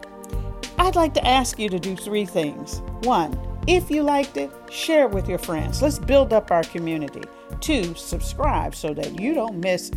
I'd 0.77 0.97
like 0.97 1.13
to 1.13 1.25
ask 1.25 1.57
you 1.57 1.69
to 1.69 1.79
do 1.79 1.95
three 1.95 2.25
things. 2.25 2.81
One, 3.03 3.39
if 3.65 3.89
you 3.89 4.03
liked 4.03 4.35
it, 4.35 4.51
share 4.69 5.05
it 5.05 5.11
with 5.11 5.29
your 5.29 5.39
friends. 5.39 5.81
Let's 5.81 5.99
build 5.99 6.33
up 6.33 6.51
our 6.51 6.63
community. 6.63 7.23
Two, 7.61 7.95
subscribe 7.95 8.75
so 8.75 8.93
that 8.93 9.19
you 9.19 9.33
don't 9.33 9.59
miss 9.59 9.91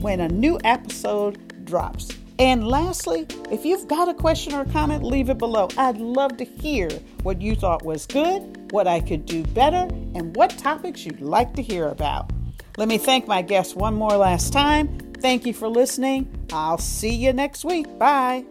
when 0.00 0.20
a 0.20 0.28
new 0.28 0.58
episode 0.64 1.64
drops. 1.64 2.10
And 2.38 2.66
lastly, 2.66 3.26
if 3.52 3.64
you've 3.64 3.86
got 3.86 4.08
a 4.08 4.14
question 4.14 4.54
or 4.54 4.64
comment, 4.66 5.04
leave 5.04 5.30
it 5.30 5.38
below. 5.38 5.68
I'd 5.78 5.98
love 5.98 6.36
to 6.38 6.44
hear 6.44 6.90
what 7.22 7.40
you 7.40 7.54
thought 7.54 7.84
was 7.84 8.06
good, 8.06 8.72
what 8.72 8.88
I 8.88 9.00
could 9.00 9.24
do 9.24 9.44
better, 9.44 9.86
and 10.14 10.34
what 10.34 10.50
topics 10.50 11.06
you'd 11.06 11.20
like 11.20 11.54
to 11.54 11.62
hear 11.62 11.88
about. 11.88 12.30
Let 12.76 12.88
me 12.88 12.98
thank 12.98 13.28
my 13.28 13.42
guests 13.42 13.74
one 13.76 13.94
more 13.94 14.16
last 14.16 14.52
time. 14.52 14.98
Thank 15.20 15.46
you 15.46 15.54
for 15.54 15.68
listening. 15.68 16.28
I'll 16.52 16.78
see 16.78 17.14
you 17.14 17.32
next 17.32 17.64
week. 17.64 17.98
Bye. 17.98 18.44